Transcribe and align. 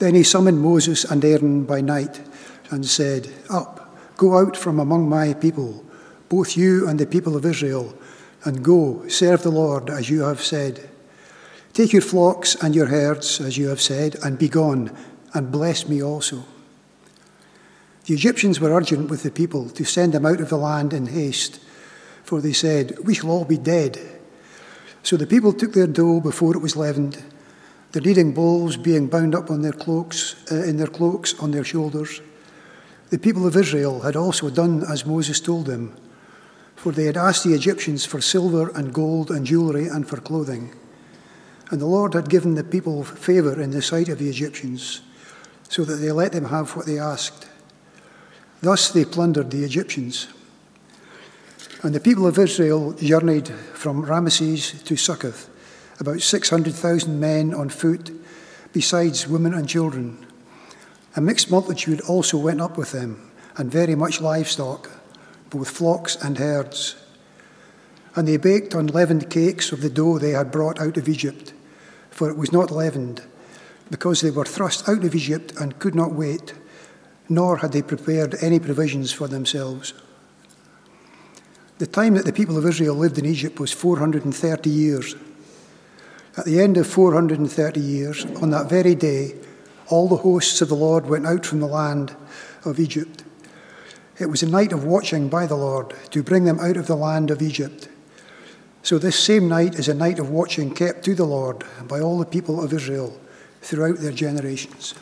Then 0.00 0.14
he 0.14 0.22
summoned 0.22 0.62
Moses 0.62 1.04
and 1.04 1.22
Aaron 1.22 1.64
by 1.64 1.82
night 1.82 2.22
and 2.70 2.86
said, 2.86 3.30
Up, 3.50 3.94
go 4.16 4.38
out 4.38 4.56
from 4.56 4.80
among 4.80 5.10
my 5.10 5.34
people, 5.34 5.84
both 6.30 6.56
you 6.56 6.88
and 6.88 6.98
the 6.98 7.06
people 7.06 7.36
of 7.36 7.44
Israel, 7.44 7.94
and 8.44 8.64
go, 8.64 9.06
serve 9.08 9.42
the 9.42 9.50
Lord 9.50 9.90
as 9.90 10.08
you 10.08 10.22
have 10.22 10.40
said. 10.42 10.88
Take 11.74 11.92
your 11.92 12.00
flocks 12.00 12.54
and 12.54 12.74
your 12.74 12.86
herds, 12.86 13.42
as 13.42 13.58
you 13.58 13.68
have 13.68 13.82
said, 13.82 14.16
and 14.24 14.38
be 14.38 14.48
gone, 14.48 14.96
and 15.34 15.52
bless 15.52 15.86
me 15.86 16.02
also. 16.02 16.44
The 18.06 18.14
Egyptians 18.14 18.58
were 18.58 18.74
urgent 18.74 19.10
with 19.10 19.22
the 19.22 19.30
people 19.30 19.68
to 19.68 19.84
send 19.84 20.14
them 20.14 20.24
out 20.24 20.40
of 20.40 20.48
the 20.48 20.56
land 20.56 20.94
in 20.94 21.08
haste, 21.08 21.60
for 22.24 22.40
they 22.40 22.54
said, 22.54 22.96
We 23.04 23.12
shall 23.12 23.30
all 23.30 23.44
be 23.44 23.58
dead. 23.58 24.00
So 25.02 25.18
the 25.18 25.26
people 25.26 25.52
took 25.52 25.74
their 25.74 25.86
dough 25.86 26.20
before 26.20 26.56
it 26.56 26.62
was 26.62 26.74
leavened 26.74 27.22
the 27.92 28.00
kneading 28.00 28.32
bulls 28.32 28.76
being 28.76 29.08
bound 29.08 29.34
up 29.34 29.50
on 29.50 29.62
their 29.62 29.72
cloaks, 29.72 30.36
uh, 30.50 30.62
in 30.62 30.76
their 30.76 30.86
cloaks 30.86 31.34
on 31.40 31.50
their 31.50 31.64
shoulders. 31.64 32.20
The 33.10 33.18
people 33.18 33.46
of 33.46 33.56
Israel 33.56 34.00
had 34.00 34.14
also 34.14 34.48
done 34.50 34.84
as 34.88 35.04
Moses 35.04 35.40
told 35.40 35.66
them, 35.66 35.96
for 36.76 36.92
they 36.92 37.06
had 37.06 37.16
asked 37.16 37.44
the 37.44 37.54
Egyptians 37.54 38.04
for 38.04 38.20
silver 38.20 38.70
and 38.76 38.94
gold 38.94 39.30
and 39.30 39.44
jewellery 39.44 39.88
and 39.88 40.08
for 40.08 40.18
clothing. 40.18 40.72
And 41.70 41.80
the 41.80 41.86
Lord 41.86 42.14
had 42.14 42.30
given 42.30 42.54
the 42.54 42.64
people 42.64 43.04
favour 43.04 43.60
in 43.60 43.70
the 43.70 43.82
sight 43.82 44.08
of 44.08 44.18
the 44.18 44.28
Egyptians, 44.28 45.02
so 45.68 45.84
that 45.84 45.96
they 45.96 46.12
let 46.12 46.32
them 46.32 46.46
have 46.46 46.76
what 46.76 46.86
they 46.86 46.98
asked. 46.98 47.48
Thus 48.62 48.90
they 48.90 49.04
plundered 49.04 49.50
the 49.50 49.64
Egyptians. 49.64 50.28
And 51.82 51.94
the 51.94 52.00
people 52.00 52.26
of 52.26 52.38
Israel 52.38 52.92
journeyed 52.92 53.48
from 53.48 54.04
Ramesses 54.04 54.84
to 54.84 54.96
Succoth 54.96 55.49
about 56.00 56.22
600,000 56.22 57.20
men 57.20 57.52
on 57.54 57.68
foot, 57.68 58.10
besides 58.72 59.28
women 59.28 59.52
and 59.52 59.68
children. 59.68 60.26
A 61.14 61.20
mixed 61.20 61.50
multitude 61.50 62.00
also 62.02 62.38
went 62.38 62.60
up 62.60 62.78
with 62.78 62.92
them, 62.92 63.30
and 63.56 63.70
very 63.70 63.94
much 63.94 64.20
livestock, 64.20 64.90
both 65.50 65.68
flocks 65.68 66.16
and 66.16 66.38
herds. 66.38 66.96
And 68.16 68.26
they 68.26 68.38
baked 68.38 68.74
unleavened 68.74 69.28
cakes 69.30 69.72
of 69.72 69.82
the 69.82 69.90
dough 69.90 70.18
they 70.18 70.30
had 70.30 70.50
brought 70.50 70.80
out 70.80 70.96
of 70.96 71.08
Egypt, 71.08 71.52
for 72.10 72.30
it 72.30 72.36
was 72.36 72.52
not 72.52 72.70
leavened, 72.70 73.22
because 73.90 74.20
they 74.20 74.30
were 74.30 74.44
thrust 74.44 74.88
out 74.88 75.04
of 75.04 75.14
Egypt 75.14 75.52
and 75.60 75.78
could 75.78 75.94
not 75.94 76.12
wait, 76.12 76.54
nor 77.28 77.58
had 77.58 77.72
they 77.72 77.82
prepared 77.82 78.36
any 78.40 78.58
provisions 78.58 79.12
for 79.12 79.28
themselves. 79.28 79.92
The 81.78 81.86
time 81.86 82.14
that 82.14 82.24
the 82.24 82.32
people 82.32 82.56
of 82.56 82.66
Israel 82.66 82.94
lived 82.94 83.18
in 83.18 83.26
Egypt 83.26 83.60
was 83.60 83.72
430 83.72 84.70
years. 84.70 85.14
At 86.40 86.46
the 86.46 86.58
end 86.58 86.78
of 86.78 86.86
430 86.86 87.80
years, 87.80 88.24
on 88.40 88.48
that 88.48 88.66
very 88.66 88.94
day, 88.94 89.34
all 89.88 90.08
the 90.08 90.16
hosts 90.16 90.62
of 90.62 90.70
the 90.70 90.74
Lord 90.74 91.04
went 91.04 91.26
out 91.26 91.44
from 91.44 91.60
the 91.60 91.66
land 91.66 92.16
of 92.64 92.80
Egypt. 92.80 93.24
It 94.18 94.30
was 94.30 94.42
a 94.42 94.48
night 94.48 94.72
of 94.72 94.84
watching 94.84 95.28
by 95.28 95.44
the 95.44 95.56
Lord 95.56 95.92
to 96.12 96.22
bring 96.22 96.46
them 96.46 96.58
out 96.58 96.78
of 96.78 96.86
the 96.86 96.96
land 96.96 97.30
of 97.30 97.42
Egypt. 97.42 97.90
So, 98.82 98.96
this 98.96 99.18
same 99.18 99.50
night 99.50 99.74
is 99.74 99.86
a 99.86 99.92
night 99.92 100.18
of 100.18 100.30
watching 100.30 100.72
kept 100.74 101.04
to 101.04 101.14
the 101.14 101.26
Lord 101.26 101.62
by 101.86 102.00
all 102.00 102.18
the 102.18 102.24
people 102.24 102.64
of 102.64 102.72
Israel 102.72 103.20
throughout 103.60 103.98
their 103.98 104.10
generations. 104.10 104.94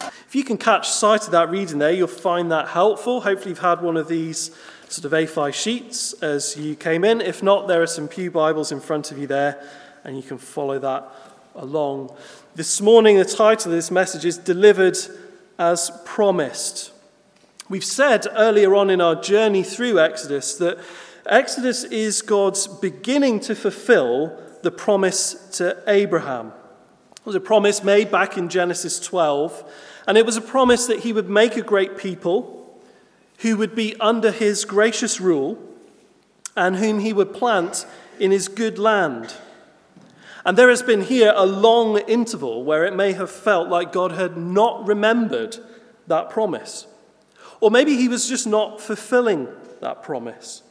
If 0.00 0.34
you 0.34 0.42
can 0.42 0.58
catch 0.58 0.88
sight 0.88 1.26
of 1.26 1.30
that 1.30 1.48
reading 1.48 1.78
there, 1.78 1.92
you'll 1.92 2.08
find 2.08 2.50
that 2.50 2.70
helpful. 2.70 3.20
Hopefully, 3.20 3.50
you've 3.50 3.60
had 3.60 3.82
one 3.82 3.96
of 3.96 4.08
these 4.08 4.50
sort 4.90 5.04
of 5.04 5.12
A5 5.12 5.54
sheets 5.54 6.14
as 6.14 6.56
you 6.56 6.74
came 6.74 7.04
in. 7.04 7.20
If 7.20 7.44
not, 7.44 7.68
there 7.68 7.80
are 7.80 7.86
some 7.86 8.08
Pew 8.08 8.28
Bibles 8.28 8.72
in 8.72 8.80
front 8.80 9.12
of 9.12 9.18
you 9.18 9.28
there, 9.28 9.64
and 10.02 10.16
you 10.16 10.22
can 10.22 10.36
follow 10.36 10.80
that 10.80 11.08
along. 11.54 12.12
This 12.56 12.80
morning, 12.80 13.16
the 13.16 13.24
title 13.24 13.70
of 13.70 13.76
this 13.76 13.92
message 13.92 14.24
is 14.24 14.36
Delivered 14.36 14.98
as 15.60 15.92
Promised. 16.04 16.90
We've 17.68 17.84
said 17.84 18.26
earlier 18.32 18.74
on 18.74 18.90
in 18.90 19.00
our 19.00 19.14
journey 19.14 19.62
through 19.62 20.00
Exodus 20.00 20.56
that 20.56 20.80
Exodus 21.24 21.84
is 21.84 22.20
God's 22.20 22.66
beginning 22.66 23.38
to 23.40 23.54
fulfill 23.54 24.36
the 24.62 24.72
promise 24.72 25.34
to 25.58 25.80
Abraham. 25.86 26.48
It 27.12 27.26
was 27.26 27.36
a 27.36 27.40
promise 27.40 27.84
made 27.84 28.10
back 28.10 28.36
in 28.36 28.48
Genesis 28.48 28.98
12, 28.98 29.72
and 30.08 30.18
it 30.18 30.26
was 30.26 30.36
a 30.36 30.40
promise 30.40 30.88
that 30.88 30.98
he 30.98 31.12
would 31.12 31.30
make 31.30 31.56
a 31.56 31.62
great 31.62 31.96
people 31.96 32.59
who 33.40 33.56
would 33.56 33.74
be 33.74 33.96
under 34.00 34.30
his 34.30 34.64
gracious 34.64 35.20
rule 35.20 35.58
and 36.56 36.76
whom 36.76 37.00
he 37.00 37.12
would 37.12 37.32
plant 37.32 37.86
in 38.18 38.30
his 38.30 38.48
good 38.48 38.78
land. 38.78 39.34
And 40.44 40.56
there 40.56 40.68
has 40.68 40.82
been 40.82 41.02
here 41.02 41.32
a 41.34 41.46
long 41.46 41.98
interval 41.98 42.64
where 42.64 42.84
it 42.84 42.94
may 42.94 43.12
have 43.12 43.30
felt 43.30 43.68
like 43.68 43.92
God 43.92 44.12
had 44.12 44.36
not 44.36 44.86
remembered 44.86 45.56
that 46.06 46.30
promise. 46.30 46.86
Or 47.60 47.70
maybe 47.70 47.96
he 47.96 48.08
was 48.08 48.28
just 48.28 48.46
not 48.46 48.80
fulfilling 48.80 49.48
that 49.80 50.02
promise. 50.02 50.62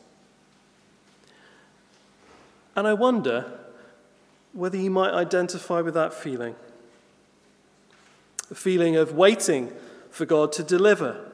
And 2.75 2.87
I 2.87 2.93
wonder 2.93 3.45
whether 4.53 4.77
you 4.77 4.89
might 4.89 5.13
identify 5.13 5.81
with 5.81 5.93
that 5.93 6.13
feeling 6.13 6.55
the 8.47 8.55
feeling 8.55 8.95
of 8.95 9.13
waiting 9.13 9.71
for 10.09 10.25
God 10.25 10.51
to 10.53 10.63
deliver 10.63 11.28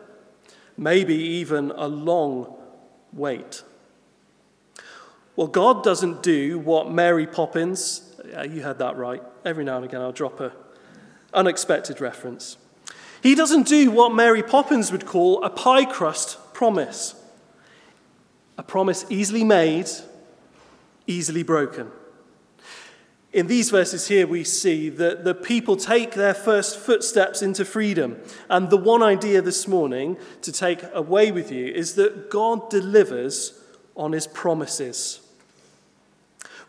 maybe 0.77 1.15
even 1.15 1.71
a 1.71 1.87
long 1.87 2.55
wait. 3.13 3.63
Well, 5.35 5.47
God 5.47 5.83
doesn't 5.83 6.23
do 6.23 6.59
what 6.59 6.91
Mary 6.91 7.27
Poppins, 7.27 8.13
yeah, 8.29 8.43
you 8.43 8.61
had 8.61 8.79
that 8.79 8.95
right. 8.95 9.21
Every 9.43 9.63
now 9.63 9.77
and 9.77 9.85
again 9.85 10.01
I'll 10.01 10.11
drop 10.11 10.39
a 10.39 10.53
unexpected 11.33 11.99
reference. 11.99 12.57
He 13.21 13.35
doesn't 13.35 13.67
do 13.67 13.91
what 13.91 14.13
Mary 14.13 14.43
Poppins 14.43 14.91
would 14.91 15.05
call 15.05 15.43
a 15.43 15.49
pie 15.49 15.85
crust 15.85 16.37
promise. 16.53 17.15
A 18.57 18.63
promise 18.63 19.05
easily 19.09 19.43
made, 19.43 19.89
easily 21.07 21.43
broken. 21.43 21.91
In 23.35 23.47
these 23.47 23.69
verses 23.69 24.07
here, 24.07 24.25
we 24.25 24.45
see 24.45 24.87
that 24.87 25.25
the 25.25 25.35
people 25.35 25.75
take 25.75 26.13
their 26.13 26.33
first 26.33 26.79
footsteps 26.79 27.41
into 27.41 27.65
freedom. 27.65 28.17
And 28.49 28.69
the 28.69 28.77
one 28.77 29.03
idea 29.03 29.41
this 29.41 29.67
morning 29.67 30.15
to 30.41 30.53
take 30.53 30.81
away 30.93 31.33
with 31.33 31.51
you 31.51 31.65
is 31.65 31.95
that 31.95 32.29
God 32.31 32.69
delivers 32.69 33.61
on 33.93 34.13
his 34.13 34.25
promises. 34.25 35.19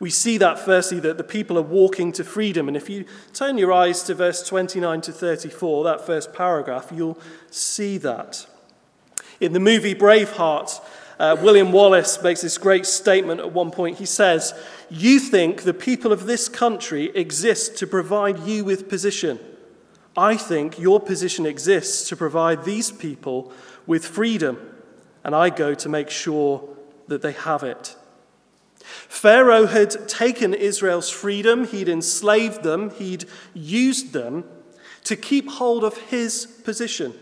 We 0.00 0.10
see 0.10 0.38
that 0.38 0.58
firstly, 0.58 0.98
that 0.98 1.18
the 1.18 1.22
people 1.22 1.56
are 1.56 1.62
walking 1.62 2.10
to 2.10 2.24
freedom. 2.24 2.66
And 2.66 2.76
if 2.76 2.90
you 2.90 3.04
turn 3.32 3.58
your 3.58 3.72
eyes 3.72 4.02
to 4.02 4.16
verse 4.16 4.42
29 4.42 5.02
to 5.02 5.12
34, 5.12 5.84
that 5.84 6.04
first 6.04 6.34
paragraph, 6.34 6.90
you'll 6.92 7.20
see 7.48 7.96
that. 7.98 8.44
In 9.38 9.52
the 9.52 9.60
movie 9.60 9.94
Braveheart, 9.94 10.80
uh, 11.18 11.36
William 11.40 11.72
Wallace 11.72 12.22
makes 12.22 12.42
this 12.42 12.58
great 12.58 12.84
statement 12.84 13.40
at 13.40 13.52
one 13.52 13.70
point. 13.70 13.98
He 13.98 14.06
says, 14.06 14.52
You 14.90 15.18
think 15.18 15.62
the 15.62 15.74
people 15.74 16.12
of 16.12 16.26
this 16.26 16.48
country 16.48 17.10
exist 17.14 17.76
to 17.78 17.86
provide 17.86 18.40
you 18.40 18.64
with 18.64 18.88
position. 18.88 19.38
I 20.16 20.36
think 20.36 20.78
your 20.78 21.00
position 21.00 21.46
exists 21.46 22.08
to 22.08 22.16
provide 22.16 22.64
these 22.64 22.90
people 22.90 23.52
with 23.86 24.04
freedom, 24.04 24.58
and 25.24 25.34
I 25.34 25.50
go 25.50 25.74
to 25.74 25.88
make 25.88 26.10
sure 26.10 26.68
that 27.08 27.22
they 27.22 27.32
have 27.32 27.62
it. 27.62 27.96
Pharaoh 28.80 29.66
had 29.66 30.08
taken 30.08 30.54
Israel's 30.54 31.10
freedom, 31.10 31.66
he'd 31.66 31.88
enslaved 31.88 32.62
them, 32.62 32.90
he'd 32.90 33.24
used 33.54 34.12
them 34.12 34.44
to 35.04 35.16
keep 35.16 35.48
hold 35.48 35.84
of 35.84 35.96
his 35.96 36.46
position. 36.64 37.14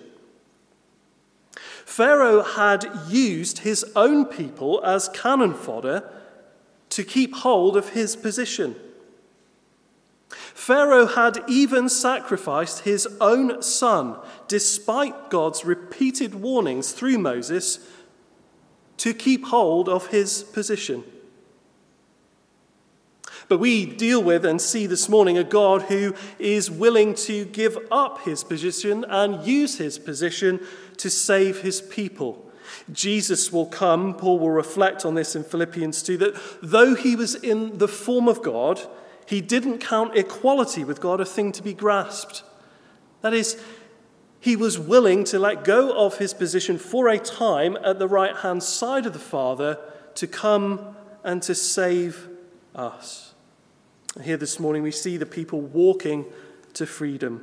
Pharaoh 1.84 2.42
had 2.42 2.90
used 3.08 3.58
his 3.58 3.84
own 3.94 4.24
people 4.24 4.82
as 4.84 5.08
cannon 5.10 5.54
fodder 5.54 6.10
to 6.90 7.04
keep 7.04 7.34
hold 7.34 7.76
of 7.76 7.90
his 7.90 8.16
position. 8.16 8.76
Pharaoh 10.28 11.06
had 11.06 11.42
even 11.46 11.88
sacrificed 11.88 12.80
his 12.80 13.06
own 13.20 13.62
son, 13.62 14.16
despite 14.48 15.30
God's 15.30 15.64
repeated 15.64 16.34
warnings 16.34 16.92
through 16.92 17.18
Moses, 17.18 17.78
to 18.96 19.12
keep 19.12 19.46
hold 19.46 19.88
of 19.88 20.08
his 20.08 20.42
position. 20.42 21.04
But 23.48 23.58
we 23.58 23.84
deal 23.84 24.22
with 24.22 24.44
and 24.44 24.60
see 24.60 24.86
this 24.86 25.08
morning 25.08 25.36
a 25.36 25.44
God 25.44 25.82
who 25.82 26.14
is 26.38 26.70
willing 26.70 27.14
to 27.14 27.44
give 27.44 27.76
up 27.90 28.22
his 28.22 28.42
position 28.42 29.04
and 29.08 29.46
use 29.46 29.76
his 29.76 29.98
position 29.98 30.60
to 30.98 31.10
save 31.10 31.60
his 31.60 31.80
people. 31.80 32.50
Jesus 32.92 33.52
will 33.52 33.66
come, 33.66 34.14
Paul 34.14 34.38
will 34.38 34.50
reflect 34.50 35.04
on 35.04 35.14
this 35.14 35.36
in 35.36 35.44
Philippians 35.44 36.02
2, 36.02 36.16
that 36.18 36.40
though 36.62 36.94
he 36.94 37.16
was 37.16 37.34
in 37.34 37.78
the 37.78 37.88
form 37.88 38.28
of 38.28 38.42
God, 38.42 38.80
he 39.26 39.40
didn't 39.40 39.78
count 39.78 40.16
equality 40.16 40.84
with 40.84 41.00
God 41.00 41.20
a 41.20 41.24
thing 41.24 41.52
to 41.52 41.62
be 41.62 41.74
grasped. 41.74 42.42
That 43.22 43.34
is, 43.34 43.62
he 44.40 44.56
was 44.56 44.78
willing 44.78 45.24
to 45.24 45.38
let 45.38 45.64
go 45.64 45.96
of 45.96 46.18
his 46.18 46.34
position 46.34 46.78
for 46.78 47.08
a 47.08 47.18
time 47.18 47.78
at 47.82 47.98
the 47.98 48.08
right 48.08 48.36
hand 48.36 48.62
side 48.62 49.06
of 49.06 49.12
the 49.12 49.18
Father 49.18 49.78
to 50.16 50.26
come 50.26 50.94
and 51.22 51.42
to 51.42 51.54
save 51.54 52.28
us. 52.74 53.32
Here 54.22 54.36
this 54.36 54.60
morning, 54.60 54.82
we 54.82 54.90
see 54.90 55.16
the 55.16 55.26
people 55.26 55.60
walking 55.60 56.26
to 56.74 56.86
freedom. 56.86 57.42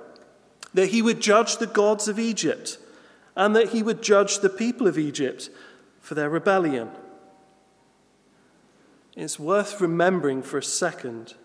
that 0.73 0.89
he 0.89 1.01
would 1.01 1.21
judge 1.21 1.57
the 1.57 1.67
gods 1.67 2.07
of 2.07 2.19
Egypt, 2.19 2.77
and 3.35 3.55
that 3.55 3.69
he 3.69 3.83
would 3.83 4.01
judge 4.01 4.39
the 4.39 4.49
people 4.49 4.87
of 4.87 4.97
Egypt 4.97 5.49
for 5.99 6.15
their 6.15 6.29
rebellion. 6.29 6.89
It's 9.15 9.39
worth 9.39 9.81
remembering 9.81 10.41
for 10.41 10.57
a 10.57 10.63
second 10.63 11.35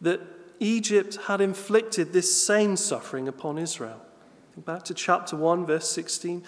that 0.00 0.20
Egypt 0.58 1.18
had 1.26 1.40
inflicted 1.40 2.12
this 2.12 2.46
same 2.46 2.76
suffering 2.76 3.26
upon 3.26 3.58
Israel. 3.58 4.00
Think 4.54 4.66
back 4.66 4.82
to 4.84 4.94
chapter 4.94 5.36
1, 5.36 5.66
verse 5.66 5.90
16. 5.90 6.42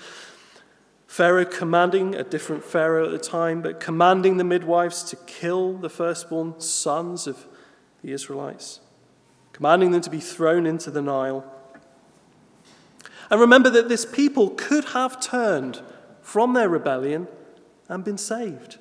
Pharaoh 1.07 1.45
commanding, 1.45 2.15
a 2.15 2.25
different 2.25 2.65
Pharaoh 2.65 3.05
at 3.05 3.11
the 3.11 3.19
time, 3.19 3.61
but 3.61 3.81
commanding 3.81 4.39
the 4.39 4.45
midwives 4.45 5.03
to 5.05 5.17
kill 5.27 5.75
the 5.75 5.91
firstborn 5.91 6.59
sons 6.59 7.27
of 7.27 7.47
the 8.03 8.13
Israelites, 8.13 8.81
commanding 9.53 9.91
them 9.91 10.01
to 10.01 10.11
be 10.11 10.21
thrown 10.21 10.65
into 10.65 10.91
the 10.91 11.03
Nile. 11.03 11.45
And 13.33 13.41
remember 13.41 13.71
that 13.71 13.89
this 13.89 14.05
people 14.05 14.51
could 14.51 14.85
have 14.91 15.19
turned 15.19 15.81
from 16.21 16.53
their 16.53 16.69
rebellion 16.69 17.29
and 17.89 18.05
been 18.05 18.19
saved. 18.19 18.77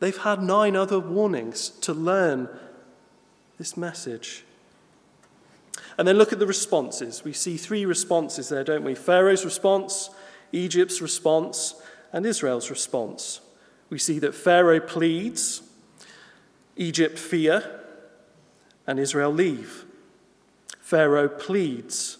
They've 0.00 0.18
had 0.18 0.42
nine 0.42 0.74
other 0.74 0.98
warnings 0.98 1.68
to 1.82 1.94
learn 1.94 2.48
this 3.56 3.76
message. 3.76 4.42
And 5.96 6.08
then 6.08 6.18
look 6.18 6.32
at 6.32 6.40
the 6.40 6.46
responses. 6.46 7.22
We 7.22 7.32
see 7.32 7.56
three 7.56 7.86
responses 7.86 8.48
there, 8.48 8.64
don't 8.64 8.82
we? 8.82 8.96
Pharaoh's 8.96 9.44
response, 9.44 10.10
Egypt's 10.50 11.00
response, 11.00 11.80
and 12.12 12.26
Israel's 12.26 12.70
response. 12.70 13.42
We 13.90 14.00
see 14.00 14.18
that 14.18 14.34
Pharaoh 14.34 14.80
pleads, 14.80 15.62
Egypt 16.74 17.16
fear, 17.16 17.80
and 18.88 18.98
Israel 18.98 19.30
leave. 19.30 19.84
Pharaoh 20.80 21.28
pleads. 21.28 22.18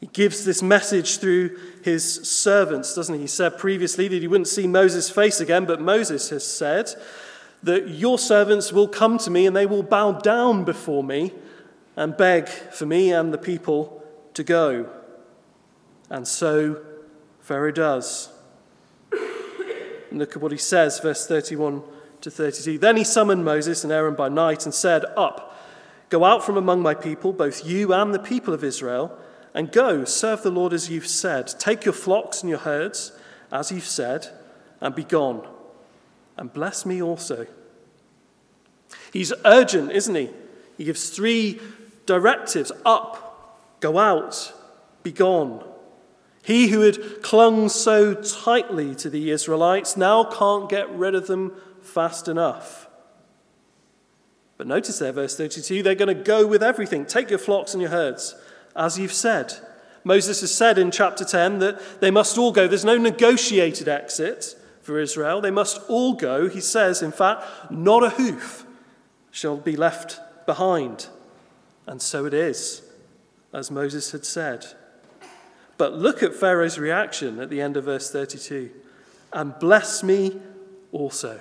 He 0.00 0.06
gives 0.06 0.44
this 0.46 0.62
message 0.62 1.18
through 1.18 1.58
his 1.82 2.26
servants, 2.26 2.94
doesn't 2.94 3.14
he? 3.14 3.22
He 3.22 3.26
said 3.26 3.58
previously 3.58 4.08
that 4.08 4.22
he 4.22 4.26
wouldn't 4.26 4.48
see 4.48 4.66
Moses' 4.66 5.10
face 5.10 5.40
again, 5.40 5.66
but 5.66 5.80
Moses 5.80 6.30
has 6.30 6.46
said 6.46 6.90
that 7.62 7.88
your 7.88 8.18
servants 8.18 8.72
will 8.72 8.88
come 8.88 9.18
to 9.18 9.30
me 9.30 9.46
and 9.46 9.54
they 9.54 9.66
will 9.66 9.82
bow 9.82 10.12
down 10.12 10.64
before 10.64 11.04
me 11.04 11.34
and 11.96 12.16
beg 12.16 12.48
for 12.48 12.86
me 12.86 13.12
and 13.12 13.32
the 13.32 13.38
people 13.38 14.02
to 14.32 14.42
go. 14.42 14.88
And 16.08 16.26
so 16.26 16.82
Pharaoh 17.40 17.72
does. 17.72 18.30
Look 20.10 20.34
at 20.34 20.42
what 20.42 20.50
he 20.50 20.58
says, 20.58 20.98
verse 20.98 21.26
31 21.26 21.82
to 22.22 22.30
32. 22.30 22.78
Then 22.78 22.96
he 22.96 23.04
summoned 23.04 23.44
Moses 23.44 23.84
and 23.84 23.92
Aaron 23.92 24.14
by 24.14 24.28
night 24.28 24.64
and 24.64 24.74
said, 24.74 25.04
Up, 25.16 25.56
go 26.08 26.24
out 26.24 26.44
from 26.44 26.56
among 26.56 26.80
my 26.80 26.94
people, 26.94 27.32
both 27.32 27.64
you 27.64 27.92
and 27.92 28.14
the 28.14 28.18
people 28.18 28.54
of 28.54 28.64
Israel, 28.64 29.16
and 29.54 29.72
go, 29.72 30.04
serve 30.04 30.42
the 30.42 30.50
Lord 30.50 30.72
as 30.72 30.90
you've 30.90 31.06
said. 31.06 31.48
Take 31.58 31.84
your 31.84 31.94
flocks 31.94 32.42
and 32.42 32.50
your 32.50 32.60
herds, 32.60 33.12
as 33.50 33.72
you've 33.72 33.84
said, 33.84 34.28
and 34.80 34.94
be 34.94 35.04
gone 35.04 35.46
and 36.40 36.52
bless 36.52 36.86
me 36.86 37.00
also. 37.00 37.46
He's 39.12 39.32
urgent, 39.44 39.92
isn't 39.92 40.14
he? 40.14 40.30
He 40.76 40.84
gives 40.84 41.10
three 41.10 41.60
directives 42.06 42.72
up, 42.84 43.76
go 43.80 43.98
out, 43.98 44.52
be 45.02 45.12
gone. 45.12 45.62
He 46.42 46.68
who 46.68 46.80
had 46.80 47.22
clung 47.22 47.68
so 47.68 48.14
tightly 48.14 48.94
to 48.96 49.10
the 49.10 49.30
Israelites 49.30 49.96
now 49.96 50.24
can't 50.24 50.68
get 50.68 50.90
rid 50.90 51.14
of 51.14 51.26
them 51.26 51.52
fast 51.82 52.26
enough. 52.26 52.88
But 54.56 54.66
notice 54.66 54.98
there, 54.98 55.12
verse 55.12 55.36
32, 55.36 55.82
they're 55.82 55.94
going 55.94 56.16
to 56.16 56.24
go 56.24 56.46
with 56.46 56.62
everything. 56.62 57.04
Take 57.04 57.28
your 57.28 57.38
flocks 57.38 57.74
and 57.74 57.82
your 57.82 57.90
herds, 57.90 58.34
as 58.74 58.98
you've 58.98 59.12
said. 59.12 59.54
Moses 60.04 60.40
has 60.40 60.54
said 60.54 60.78
in 60.78 60.90
chapter 60.90 61.24
10 61.24 61.58
that 61.58 62.00
they 62.00 62.10
must 62.10 62.38
all 62.38 62.52
go. 62.52 62.66
There's 62.66 62.84
no 62.84 62.96
negotiated 62.96 63.88
exit 63.88 64.56
for 64.82 64.98
Israel. 64.98 65.40
They 65.40 65.50
must 65.50 65.80
all 65.88 66.14
go. 66.14 66.48
He 66.48 66.60
says, 66.60 67.02
in 67.02 67.12
fact, 67.12 67.44
not 67.70 68.02
a 68.02 68.10
hoof 68.10 68.64
shall 69.30 69.56
be 69.56 69.76
left 69.76 70.20
behind. 70.46 71.08
And 71.86 72.00
so 72.00 72.24
it 72.24 72.34
is, 72.34 72.82
as 73.52 73.70
Moses 73.70 74.12
had 74.12 74.24
said. 74.24 74.64
But 75.76 75.94
look 75.94 76.22
at 76.22 76.34
Pharaoh's 76.34 76.78
reaction 76.78 77.40
at 77.40 77.50
the 77.50 77.60
end 77.60 77.76
of 77.76 77.84
verse 77.84 78.10
32 78.10 78.70
and 79.32 79.58
bless 79.58 80.02
me 80.02 80.40
also. 80.92 81.40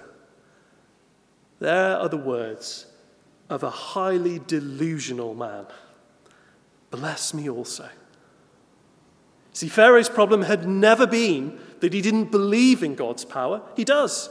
There 1.59 1.97
are 1.97 2.09
the 2.09 2.17
words 2.17 2.85
of 3.49 3.63
a 3.63 3.69
highly 3.69 4.39
delusional 4.39 5.33
man. 5.33 5.65
Bless 6.91 7.33
me 7.33 7.49
also. 7.49 7.89
See, 9.53 9.67
Pharaoh's 9.67 10.09
problem 10.09 10.43
had 10.43 10.67
never 10.67 11.05
been 11.05 11.59
that 11.81 11.93
he 11.93 12.01
didn't 12.01 12.31
believe 12.31 12.83
in 12.83 12.95
God's 12.95 13.25
power. 13.25 13.61
He 13.75 13.83
does. 13.83 14.29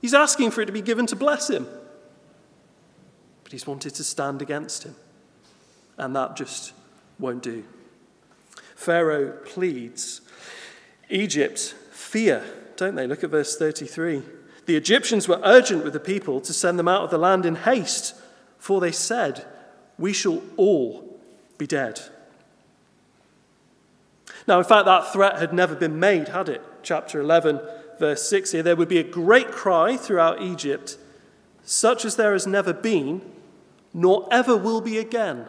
He's 0.00 0.14
asking 0.14 0.50
for 0.50 0.60
it 0.60 0.66
to 0.66 0.72
be 0.72 0.82
given 0.82 1.06
to 1.06 1.16
bless 1.16 1.48
him. 1.48 1.66
But 3.42 3.52
he's 3.52 3.66
wanted 3.66 3.94
to 3.94 4.04
stand 4.04 4.42
against 4.42 4.82
him. 4.82 4.96
And 5.96 6.14
that 6.14 6.36
just 6.36 6.72
won't 7.18 7.42
do. 7.42 7.64
Pharaoh 8.74 9.32
pleads. 9.44 10.20
Egypt 11.08 11.74
fear, 11.90 12.44
don't 12.76 12.94
they? 12.94 13.06
Look 13.06 13.24
at 13.24 13.30
verse 13.30 13.56
33. 13.56 14.22
The 14.66 14.76
Egyptians 14.76 15.28
were 15.28 15.40
urgent 15.44 15.84
with 15.84 15.92
the 15.92 16.00
people 16.00 16.40
to 16.40 16.52
send 16.52 16.78
them 16.78 16.88
out 16.88 17.02
of 17.02 17.10
the 17.10 17.18
land 17.18 17.46
in 17.46 17.54
haste, 17.54 18.14
for 18.58 18.80
they 18.80 18.92
said, 18.92 19.46
We 19.96 20.12
shall 20.12 20.42
all 20.56 21.05
be 21.58 21.66
dead. 21.66 22.00
Now, 24.46 24.58
in 24.58 24.64
fact, 24.64 24.86
that 24.86 25.12
threat 25.12 25.38
had 25.38 25.52
never 25.52 25.74
been 25.74 25.98
made, 25.98 26.28
had 26.28 26.48
it? 26.48 26.62
Chapter 26.82 27.20
11, 27.20 27.60
verse 27.98 28.28
6 28.28 28.52
here. 28.52 28.62
There 28.62 28.76
would 28.76 28.88
be 28.88 28.98
a 28.98 29.04
great 29.04 29.50
cry 29.50 29.96
throughout 29.96 30.40
Egypt, 30.40 30.98
such 31.64 32.04
as 32.04 32.16
there 32.16 32.32
has 32.32 32.46
never 32.46 32.72
been, 32.72 33.22
nor 33.92 34.28
ever 34.30 34.56
will 34.56 34.80
be 34.80 34.98
again. 34.98 35.46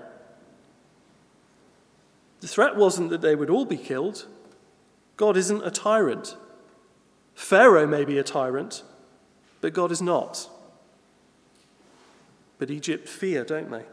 The 2.42 2.48
threat 2.48 2.76
wasn't 2.76 3.10
that 3.10 3.22
they 3.22 3.36
would 3.36 3.50
all 3.50 3.66
be 3.66 3.78
killed. 3.78 4.26
God 5.16 5.38
isn't 5.38 5.66
a 5.66 5.72
tyrant. 5.72 6.36
Pharaoh 7.36 7.88
may 7.88 8.06
be 8.06 8.18
a 8.18 8.24
tyrant, 8.24 8.84
but 9.62 9.74
God 9.74 9.92
is 9.92 10.02
not. 10.02 10.50
But 12.58 12.72
Egypt 12.72 13.08
fear, 13.08 13.44
don't 13.44 13.70
they? 13.70 13.84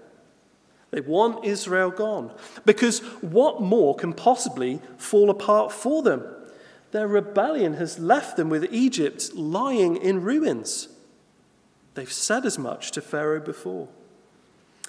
They 0.94 1.00
want 1.00 1.44
Israel 1.44 1.90
gone. 1.90 2.30
Because 2.64 3.00
what 3.20 3.60
more 3.60 3.96
can 3.96 4.12
possibly 4.12 4.80
fall 4.96 5.28
apart 5.28 5.72
for 5.72 6.04
them? 6.04 6.24
Their 6.92 7.08
rebellion 7.08 7.74
has 7.74 7.98
left 7.98 8.36
them 8.36 8.48
with 8.48 8.72
Egypt 8.72 9.34
lying 9.34 9.96
in 9.96 10.22
ruins. 10.22 10.86
They've 11.94 12.12
said 12.12 12.46
as 12.46 12.60
much 12.60 12.92
to 12.92 13.00
Pharaoh 13.00 13.40
before. 13.40 13.88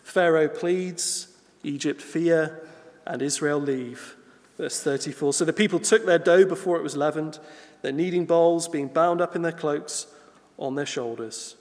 Pharaoh 0.04 0.48
pleads, 0.48 1.36
Egypt 1.64 2.04
fear, 2.04 2.62
and 3.08 3.24
Israel 3.24 3.60
leave. 3.60 4.16
Verse 4.60 4.84
34 4.84 5.34
So 5.34 5.44
the 5.44 5.54
people 5.54 5.80
took 5.80 6.06
their 6.06 6.20
dough 6.20 6.46
before 6.46 6.78
it 6.78 6.84
was 6.84 6.96
leavened, 6.96 7.40
their 7.82 7.92
kneading 7.92 8.28
bowls 8.28 8.68
being 8.68 8.90
bound 8.90 9.22
up 9.22 9.36
in 9.36 9.42
their 9.42 9.52
cloaks 9.52 10.06
on 10.60 10.76
their 10.76 10.86
shoulders. 10.86 11.56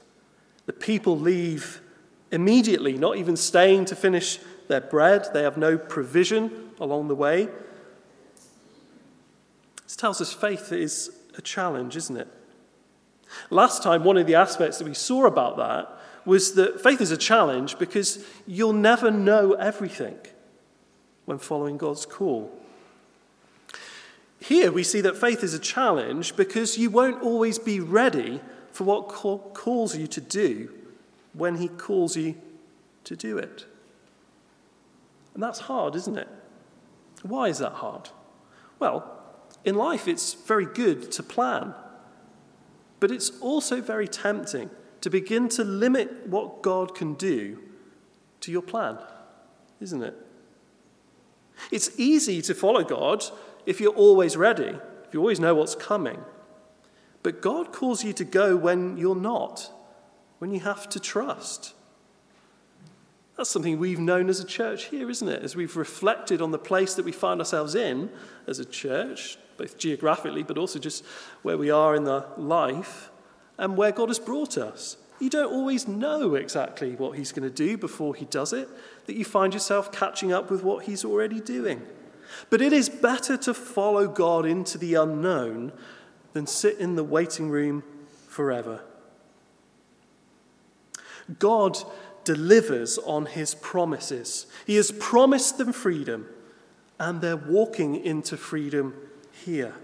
The 0.66 0.74
people 0.74 1.18
leave 1.18 1.80
immediately, 2.34 2.98
not 2.98 3.16
even 3.16 3.36
staying 3.36 3.84
to 3.86 3.96
finish 3.96 4.40
their 4.68 4.80
bread. 4.80 5.26
They 5.32 5.42
have 5.42 5.56
no 5.56 5.78
provision 5.78 6.70
along 6.80 7.08
the 7.08 7.14
way. 7.14 7.48
This 9.84 9.96
tells 9.96 10.20
us 10.20 10.32
faith 10.32 10.72
is 10.72 11.10
a 11.38 11.42
challenge, 11.42 11.96
isn't 11.96 12.16
it? 12.16 12.28
Last 13.50 13.82
time, 13.82 14.04
one 14.04 14.16
of 14.16 14.26
the 14.26 14.34
aspects 14.34 14.78
that 14.78 14.86
we 14.86 14.94
saw 14.94 15.26
about 15.26 15.56
that 15.56 15.90
was 16.26 16.54
that 16.54 16.82
faith 16.82 17.00
is 17.00 17.10
a 17.10 17.16
challenge 17.16 17.78
because 17.78 18.24
you'll 18.46 18.72
never 18.72 19.10
know 19.10 19.52
everything 19.52 20.16
when 21.24 21.38
following 21.38 21.76
God's 21.76 22.06
call. 22.06 22.52
Here 24.40 24.72
we 24.72 24.82
see 24.82 25.00
that 25.02 25.16
faith 25.16 25.42
is 25.42 25.54
a 25.54 25.58
challenge 25.58 26.36
because 26.36 26.76
you 26.76 26.90
won't 26.90 27.22
always 27.22 27.58
be 27.58 27.80
ready 27.80 28.40
for 28.72 28.84
what 28.84 29.08
calls 29.08 29.96
you 29.96 30.06
to 30.08 30.20
do 30.20 30.70
when 31.34 31.56
He 31.56 31.68
calls 31.68 32.16
you 32.16 32.36
to 33.04 33.16
do 33.16 33.36
it. 33.38 33.66
And 35.34 35.42
that's 35.42 35.60
hard, 35.60 35.94
isn't 35.96 36.16
it? 36.16 36.28
Why 37.22 37.48
is 37.48 37.58
that 37.58 37.72
hard? 37.72 38.10
Well, 38.78 39.10
in 39.64 39.74
life 39.74 40.08
it's 40.08 40.34
very 40.34 40.66
good 40.66 41.10
to 41.12 41.22
plan, 41.22 41.74
but 43.00 43.10
it's 43.10 43.30
also 43.40 43.80
very 43.80 44.08
tempting 44.08 44.70
to 45.00 45.10
begin 45.10 45.48
to 45.50 45.64
limit 45.64 46.26
what 46.28 46.62
God 46.62 46.94
can 46.94 47.14
do 47.14 47.58
to 48.40 48.52
your 48.52 48.62
plan, 48.62 48.98
isn't 49.80 50.02
it? 50.02 50.14
It's 51.70 51.98
easy 51.98 52.42
to 52.42 52.54
follow 52.54 52.82
God 52.82 53.24
if 53.66 53.80
you're 53.80 53.92
always 53.92 54.36
ready, 54.36 54.78
if 55.06 55.12
you 55.12 55.20
always 55.20 55.40
know 55.40 55.54
what's 55.54 55.74
coming. 55.74 56.18
But 57.22 57.40
God 57.40 57.72
calls 57.72 58.04
you 58.04 58.12
to 58.14 58.24
go 58.24 58.56
when 58.56 58.96
you're 58.96 59.14
not, 59.14 59.70
when 60.44 60.52
you 60.52 60.60
have 60.60 60.90
to 60.90 61.00
trust. 61.00 61.72
That's 63.34 63.48
something 63.48 63.78
we've 63.78 63.98
known 63.98 64.28
as 64.28 64.40
a 64.40 64.44
church 64.44 64.88
here, 64.88 65.08
isn't 65.08 65.26
it? 65.26 65.42
As 65.42 65.56
we've 65.56 65.74
reflected 65.74 66.42
on 66.42 66.50
the 66.50 66.58
place 66.58 66.92
that 66.96 67.04
we 67.06 67.12
find 67.12 67.40
ourselves 67.40 67.74
in 67.74 68.10
as 68.46 68.58
a 68.58 68.64
church, 68.66 69.38
both 69.56 69.78
geographically 69.78 70.42
but 70.42 70.58
also 70.58 70.78
just 70.78 71.02
where 71.40 71.56
we 71.56 71.70
are 71.70 71.96
in 71.96 72.04
the 72.04 72.26
life 72.36 73.08
and 73.56 73.74
where 73.74 73.90
God 73.90 74.10
has 74.10 74.18
brought 74.18 74.58
us. 74.58 74.98
You 75.18 75.30
don't 75.30 75.50
always 75.50 75.88
know 75.88 76.34
exactly 76.34 76.94
what 76.94 77.16
He's 77.16 77.32
going 77.32 77.48
to 77.48 77.56
do 77.66 77.78
before 77.78 78.14
He 78.14 78.26
does 78.26 78.52
it, 78.52 78.68
that 79.06 79.16
you 79.16 79.24
find 79.24 79.54
yourself 79.54 79.92
catching 79.92 80.30
up 80.30 80.50
with 80.50 80.62
what 80.62 80.84
He's 80.84 81.06
already 81.06 81.40
doing. 81.40 81.80
But 82.50 82.60
it 82.60 82.74
is 82.74 82.90
better 82.90 83.38
to 83.38 83.54
follow 83.54 84.08
God 84.08 84.44
into 84.44 84.76
the 84.76 84.92
unknown 84.92 85.72
than 86.34 86.46
sit 86.46 86.76
in 86.76 86.96
the 86.96 87.04
waiting 87.04 87.48
room 87.48 87.82
forever. 88.28 88.82
God 91.38 91.78
delivers 92.24 92.98
on 92.98 93.26
his 93.26 93.54
promises. 93.54 94.46
He 94.66 94.76
has 94.76 94.90
promised 94.90 95.58
them 95.58 95.72
freedom, 95.72 96.26
and 96.98 97.20
they're 97.20 97.36
walking 97.36 97.96
into 97.96 98.36
freedom 98.36 98.94
here. 99.44 99.74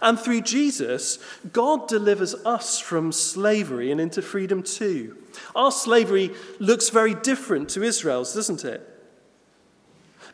And 0.00 0.18
through 0.18 0.42
Jesus, 0.42 1.18
God 1.52 1.88
delivers 1.88 2.34
us 2.34 2.78
from 2.78 3.12
slavery 3.12 3.90
and 3.90 4.00
into 4.00 4.22
freedom 4.22 4.62
too. 4.62 5.16
Our 5.54 5.70
slavery 5.70 6.32
looks 6.58 6.88
very 6.88 7.14
different 7.14 7.68
to 7.70 7.82
Israel's, 7.82 8.34
doesn't 8.34 8.64
it? 8.64 8.80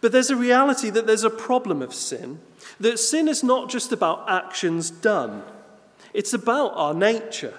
But 0.00 0.10
there's 0.12 0.30
a 0.30 0.36
reality 0.36 0.90
that 0.90 1.06
there's 1.06 1.24
a 1.24 1.30
problem 1.30 1.80
of 1.80 1.94
sin, 1.94 2.40
that 2.80 2.98
sin 2.98 3.28
is 3.28 3.44
not 3.44 3.70
just 3.70 3.92
about 3.92 4.28
actions 4.28 4.90
done, 4.90 5.44
it's 6.12 6.34
about 6.34 6.72
our 6.74 6.92
nature, 6.92 7.54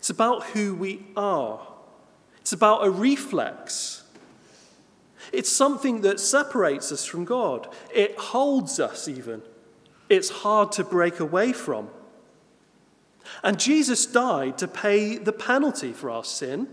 it's 0.00 0.08
about 0.08 0.44
who 0.46 0.74
we 0.74 1.04
are, 1.14 1.60
it's 2.40 2.54
about 2.54 2.86
a 2.86 2.90
reflex. 2.90 3.98
It's 5.30 5.52
something 5.52 6.00
that 6.00 6.18
separates 6.18 6.90
us 6.90 7.04
from 7.04 7.26
God. 7.26 7.68
It 7.94 8.18
holds 8.18 8.80
us, 8.80 9.06
even. 9.06 9.42
It's 10.08 10.30
hard 10.30 10.72
to 10.72 10.82
break 10.82 11.20
away 11.20 11.52
from. 11.52 11.90
And 13.44 13.60
Jesus 13.60 14.06
died 14.06 14.56
to 14.58 14.66
pay 14.66 15.18
the 15.18 15.34
penalty 15.34 15.92
for 15.92 16.10
our 16.10 16.24
sin, 16.24 16.66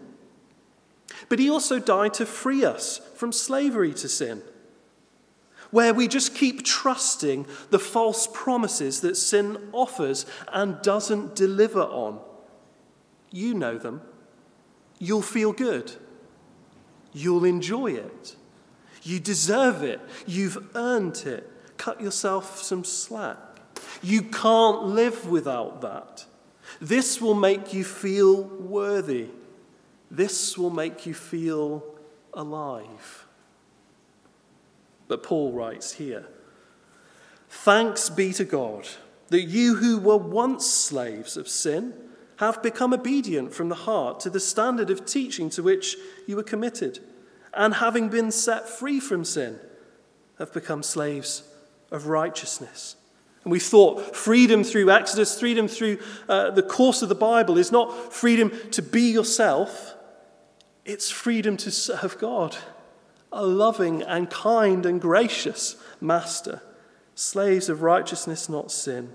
but 1.27 1.37
he 1.37 1.49
also 1.49 1.79
died 1.79 2.13
to 2.15 2.25
free 2.25 2.63
us 2.63 3.01
from 3.15 3.33
slavery 3.33 3.93
to 3.95 4.07
sin 4.07 4.41
where 5.71 5.93
we 5.93 6.07
just 6.07 6.33
keep 6.33 6.63
trusting 6.63 7.45
the 7.71 7.79
false 7.79 8.27
promises 8.31 9.01
that 9.01 9.17
sin 9.17 9.57
offers 9.73 10.25
and 10.53 10.81
doesn't 10.81 11.35
deliver 11.35 11.81
on. 11.81 12.19
You 13.31 13.53
know 13.53 13.77
them. 13.77 14.01
You'll 14.99 15.21
feel 15.21 15.53
good. 15.53 15.91
You'll 17.13 17.45
enjoy 17.45 17.93
it. 17.93 18.35
You 19.03 19.19
deserve 19.19 19.83
it. 19.83 20.01
You've 20.25 20.57
earned 20.75 21.17
it. 21.25 21.49
Cut 21.77 22.01
yourself 22.01 22.61
some 22.61 22.83
slack. 22.83 23.37
You 24.01 24.23
can't 24.23 24.83
live 24.83 25.27
without 25.27 25.81
that. 25.81 26.25
This 26.81 27.21
will 27.21 27.35
make 27.35 27.73
you 27.73 27.83
feel 27.83 28.43
worthy. 28.43 29.29
This 30.11 30.57
will 30.57 30.69
make 30.69 31.05
you 31.05 31.13
feel 31.13 31.83
alive. 32.33 33.25
But 35.07 35.23
Paul 35.23 35.53
writes 35.53 35.93
here 35.93 36.25
Thanks 37.49 38.09
be 38.09 38.33
to 38.33 38.43
God 38.43 38.87
that 39.29 39.43
you 39.43 39.75
who 39.75 39.99
were 39.99 40.17
once 40.17 40.65
slaves 40.65 41.37
of 41.37 41.47
sin 41.47 41.93
have 42.37 42.61
become 42.63 42.93
obedient 42.93 43.53
from 43.53 43.69
the 43.69 43.75
heart 43.75 44.19
to 44.21 44.29
the 44.29 44.39
standard 44.39 44.89
of 44.89 45.05
teaching 45.05 45.49
to 45.51 45.63
which 45.63 45.95
you 46.25 46.35
were 46.35 46.43
committed, 46.43 46.99
and 47.53 47.75
having 47.75 48.09
been 48.09 48.31
set 48.31 48.67
free 48.67 48.99
from 48.99 49.25
sin, 49.25 49.59
have 50.37 50.53
become 50.53 50.83
slaves 50.83 51.43
of 51.91 52.07
righteousness. 52.07 52.95
And 53.43 53.51
we 53.51 53.59
thought 53.59 54.15
freedom 54.15 54.63
through 54.63 54.91
Exodus, 54.91 55.39
freedom 55.39 55.67
through 55.67 55.99
uh, 56.27 56.51
the 56.51 56.63
course 56.63 57.01
of 57.01 57.09
the 57.09 57.15
Bible, 57.15 57.57
is 57.57 57.71
not 57.71 58.13
freedom 58.13 58.51
to 58.71 58.81
be 58.81 59.11
yourself, 59.11 59.95
it's 60.85 61.09
freedom 61.09 61.57
to 61.57 61.71
serve 61.71 62.17
God 62.19 62.55
a 63.31 63.45
loving 63.45 64.01
and 64.03 64.29
kind 64.29 64.85
and 64.85 65.01
gracious 65.01 65.75
master, 65.99 66.61
slaves 67.15 67.69
of 67.69 67.81
righteousness, 67.81 68.49
not 68.49 68.71
sin. 68.71 69.11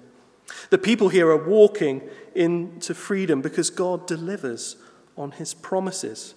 The 0.70 0.78
people 0.78 1.08
here 1.08 1.28
are 1.28 1.48
walking 1.48 2.02
into 2.34 2.94
freedom 2.94 3.42
because 3.42 3.70
God 3.70 4.06
delivers 4.06 4.76
on 5.16 5.32
his 5.32 5.54
promises. 5.54 6.34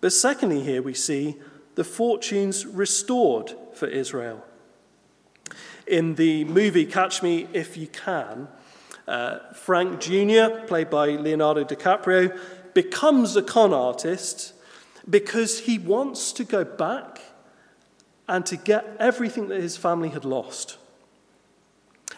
But 0.00 0.12
secondly, 0.12 0.62
here 0.62 0.82
we 0.82 0.94
see 0.94 1.36
the 1.74 1.84
fortunes 1.84 2.66
restored 2.66 3.54
for 3.74 3.86
Israel. 3.86 4.44
In 5.86 6.14
the 6.14 6.44
movie 6.44 6.86
Catch 6.86 7.22
Me 7.22 7.46
If 7.52 7.76
You 7.76 7.86
Can, 7.88 8.48
uh, 9.06 9.52
Frank 9.54 10.00
Jr., 10.00 10.64
played 10.66 10.88
by 10.88 11.10
Leonardo 11.10 11.64
DiCaprio, 11.64 12.38
becomes 12.72 13.36
a 13.36 13.42
con 13.42 13.72
artist 13.72 14.54
because 15.08 15.60
he 15.60 15.78
wants 15.78 16.32
to 16.32 16.44
go 16.44 16.64
back 16.64 17.20
and 18.26 18.46
to 18.46 18.56
get 18.56 18.96
everything 18.98 19.48
that 19.48 19.60
his 19.60 19.76
family 19.76 20.08
had 20.08 20.24
lost. 20.24 20.78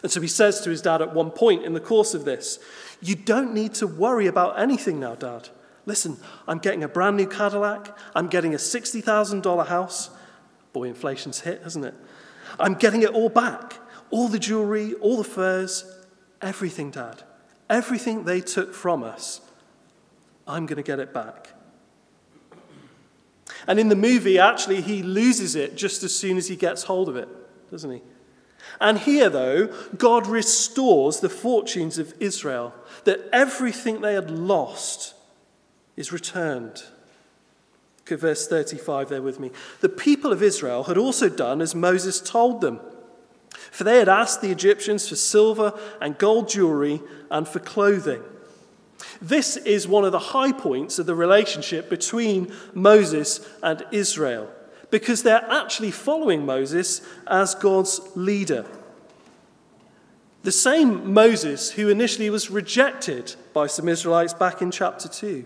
And 0.02 0.12
so 0.12 0.20
he 0.20 0.28
says 0.28 0.60
to 0.60 0.70
his 0.70 0.82
dad 0.82 1.02
at 1.02 1.14
one 1.14 1.30
point 1.30 1.64
in 1.64 1.72
the 1.72 1.80
course 1.80 2.14
of 2.14 2.24
this, 2.24 2.58
You 3.00 3.14
don't 3.14 3.54
need 3.54 3.74
to 3.74 3.86
worry 3.86 4.26
about 4.26 4.58
anything 4.58 5.00
now, 5.00 5.14
dad. 5.14 5.48
Listen, 5.86 6.16
I'm 6.48 6.58
getting 6.58 6.82
a 6.82 6.88
brand 6.88 7.16
new 7.16 7.26
Cadillac. 7.26 7.96
I'm 8.14 8.26
getting 8.28 8.54
a 8.54 8.58
$60,000 8.58 9.66
house. 9.66 10.10
Boy, 10.72 10.84
inflation's 10.84 11.40
hit, 11.40 11.62
hasn't 11.62 11.84
it? 11.84 11.94
I'm 12.58 12.74
getting 12.74 13.02
it 13.02 13.10
all 13.10 13.28
back. 13.28 13.78
All 14.10 14.28
the 14.28 14.38
jewelry, 14.38 14.94
all 14.94 15.16
the 15.16 15.24
furs, 15.24 15.84
everything, 16.42 16.90
dad. 16.90 17.22
Everything 17.70 18.24
they 18.24 18.40
took 18.40 18.74
from 18.74 19.02
us, 19.02 19.40
I'm 20.46 20.66
going 20.66 20.76
to 20.76 20.82
get 20.82 20.98
it 20.98 21.12
back. 21.12 21.52
And 23.66 23.80
in 23.80 23.88
the 23.88 23.96
movie, 23.96 24.38
actually, 24.38 24.80
he 24.80 25.02
loses 25.02 25.56
it 25.56 25.76
just 25.76 26.02
as 26.02 26.14
soon 26.14 26.36
as 26.36 26.48
he 26.48 26.56
gets 26.56 26.84
hold 26.84 27.08
of 27.08 27.16
it, 27.16 27.28
doesn't 27.70 27.90
he? 27.90 28.02
And 28.80 28.98
here, 28.98 29.30
though, 29.30 29.66
God 29.96 30.26
restores 30.26 31.20
the 31.20 31.28
fortunes 31.28 31.98
of 31.98 32.14
Israel, 32.20 32.74
that 33.04 33.20
everything 33.32 34.00
they 34.00 34.14
had 34.14 34.30
lost 34.30 35.14
is 35.96 36.12
returned. 36.12 36.82
Look 37.98 38.12
at 38.12 38.20
verse 38.20 38.46
35 38.46 39.08
there 39.08 39.22
with 39.22 39.40
me. 39.40 39.50
The 39.80 39.88
people 39.88 40.32
of 40.32 40.42
Israel 40.42 40.84
had 40.84 40.98
also 40.98 41.28
done 41.28 41.60
as 41.60 41.74
Moses 41.74 42.20
told 42.20 42.60
them, 42.60 42.80
for 43.70 43.84
they 43.84 43.98
had 43.98 44.08
asked 44.08 44.42
the 44.42 44.50
Egyptians 44.50 45.08
for 45.08 45.16
silver 45.16 45.72
and 46.00 46.18
gold 46.18 46.48
jewelry 46.48 47.00
and 47.30 47.48
for 47.48 47.58
clothing. 47.58 48.22
This 49.20 49.56
is 49.56 49.88
one 49.88 50.04
of 50.04 50.12
the 50.12 50.18
high 50.18 50.52
points 50.52 50.98
of 50.98 51.06
the 51.06 51.14
relationship 51.14 51.90
between 51.90 52.52
Moses 52.74 53.46
and 53.62 53.84
Israel 53.90 54.50
because 54.90 55.22
they're 55.22 55.46
actually 55.50 55.90
following 55.90 56.46
Moses 56.46 57.00
as 57.26 57.54
God's 57.54 58.00
leader. 58.14 58.66
The 60.42 60.52
same 60.52 61.12
Moses 61.12 61.72
who 61.72 61.88
initially 61.88 62.30
was 62.30 62.50
rejected 62.50 63.34
by 63.52 63.66
some 63.66 63.88
Israelites 63.88 64.32
back 64.32 64.62
in 64.62 64.70
chapter 64.70 65.08
2. 65.08 65.44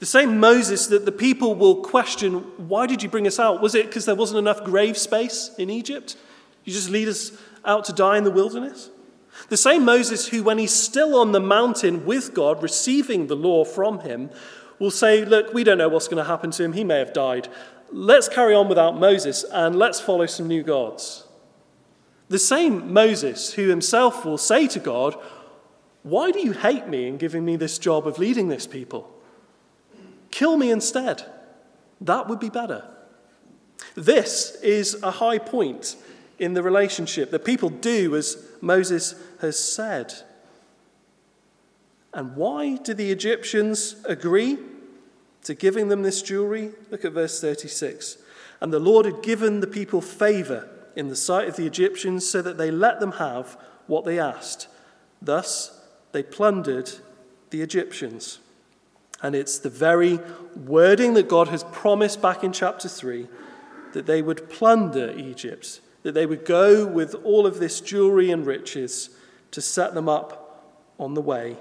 The 0.00 0.06
same 0.06 0.38
Moses 0.38 0.88
that 0.88 1.06
the 1.06 1.12
people 1.12 1.54
will 1.54 1.76
question, 1.76 2.40
why 2.68 2.86
did 2.86 3.02
you 3.02 3.08
bring 3.08 3.26
us 3.26 3.38
out? 3.38 3.62
Was 3.62 3.74
it 3.74 3.86
because 3.86 4.04
there 4.04 4.14
wasn't 4.14 4.40
enough 4.40 4.64
grave 4.64 4.98
space 4.98 5.50
in 5.58 5.70
Egypt? 5.70 6.16
You 6.64 6.72
just 6.72 6.90
lead 6.90 7.08
us 7.08 7.32
out 7.64 7.84
to 7.86 7.92
die 7.92 8.18
in 8.18 8.24
the 8.24 8.30
wilderness? 8.30 8.90
The 9.48 9.56
same 9.56 9.84
Moses 9.84 10.28
who, 10.28 10.42
when 10.42 10.58
he's 10.58 10.74
still 10.74 11.18
on 11.18 11.32
the 11.32 11.40
mountain 11.40 12.04
with 12.04 12.34
God, 12.34 12.62
receiving 12.62 13.28
the 13.28 13.36
law 13.36 13.64
from 13.64 14.00
him, 14.00 14.30
will 14.78 14.90
say, 14.90 15.24
Look, 15.24 15.54
we 15.54 15.64
don't 15.64 15.78
know 15.78 15.88
what's 15.88 16.08
going 16.08 16.22
to 16.22 16.28
happen 16.28 16.50
to 16.50 16.64
him. 16.64 16.72
He 16.72 16.84
may 16.84 16.98
have 16.98 17.12
died. 17.12 17.48
Let's 17.92 18.28
carry 18.28 18.54
on 18.54 18.68
without 18.68 18.98
Moses 18.98 19.44
and 19.44 19.76
let's 19.76 20.00
follow 20.00 20.24
some 20.24 20.48
new 20.48 20.62
gods. 20.62 21.26
The 22.30 22.38
same 22.38 22.92
Moses 22.92 23.52
who 23.52 23.68
himself 23.68 24.24
will 24.24 24.38
say 24.38 24.66
to 24.68 24.80
God, 24.80 25.14
Why 26.02 26.30
do 26.30 26.40
you 26.40 26.52
hate 26.52 26.88
me 26.88 27.06
in 27.06 27.18
giving 27.18 27.44
me 27.44 27.56
this 27.56 27.78
job 27.78 28.06
of 28.06 28.18
leading 28.18 28.48
this 28.48 28.66
people? 28.66 29.12
Kill 30.30 30.56
me 30.56 30.70
instead. 30.70 31.22
That 32.00 32.28
would 32.28 32.40
be 32.40 32.48
better. 32.48 32.88
This 33.94 34.56
is 34.62 35.00
a 35.02 35.10
high 35.10 35.38
point 35.38 35.96
in 36.38 36.54
the 36.54 36.62
relationship 36.62 37.30
that 37.30 37.44
people 37.44 37.68
do 37.68 38.16
as 38.16 38.42
Moses 38.62 39.14
has 39.42 39.58
said. 39.58 40.14
And 42.14 42.34
why 42.36 42.76
do 42.76 42.94
the 42.94 43.10
Egyptians 43.10 43.96
agree 44.06 44.58
to 45.44 45.54
giving 45.54 45.88
them 45.88 46.02
this 46.02 46.22
jewelry? 46.22 46.70
Look 46.90 47.04
at 47.04 47.12
verse 47.12 47.40
36. 47.40 48.18
And 48.60 48.72
the 48.72 48.78
Lord 48.78 49.06
had 49.06 49.22
given 49.22 49.60
the 49.60 49.66
people 49.66 50.00
favor 50.00 50.68
in 50.94 51.08
the 51.08 51.16
sight 51.16 51.48
of 51.48 51.56
the 51.56 51.66
Egyptians 51.66 52.28
so 52.28 52.42
that 52.42 52.58
they 52.58 52.70
let 52.70 53.00
them 53.00 53.12
have 53.12 53.56
what 53.86 54.04
they 54.04 54.18
asked. 54.18 54.68
Thus, 55.20 55.80
they 56.12 56.22
plundered 56.22 56.90
the 57.50 57.62
Egyptians. 57.62 58.38
And 59.22 59.34
it's 59.34 59.58
the 59.58 59.70
very 59.70 60.20
wording 60.56 61.14
that 61.14 61.28
God 61.28 61.48
has 61.48 61.64
promised 61.64 62.20
back 62.20 62.42
in 62.42 62.52
chapter 62.52 62.88
3 62.88 63.28
that 63.92 64.06
they 64.06 64.22
would 64.22 64.50
plunder 64.50 65.12
Egypt, 65.16 65.80
that 66.02 66.12
they 66.12 66.26
would 66.26 66.44
go 66.44 66.86
with 66.86 67.14
all 67.24 67.46
of 67.46 67.58
this 67.58 67.80
jewelry 67.80 68.30
and 68.30 68.46
riches 68.46 69.10
to 69.50 69.60
set 69.60 69.94
them 69.94 70.08
up 70.08 70.74
on 70.98 71.14
the 71.14 71.20
way. 71.20 71.56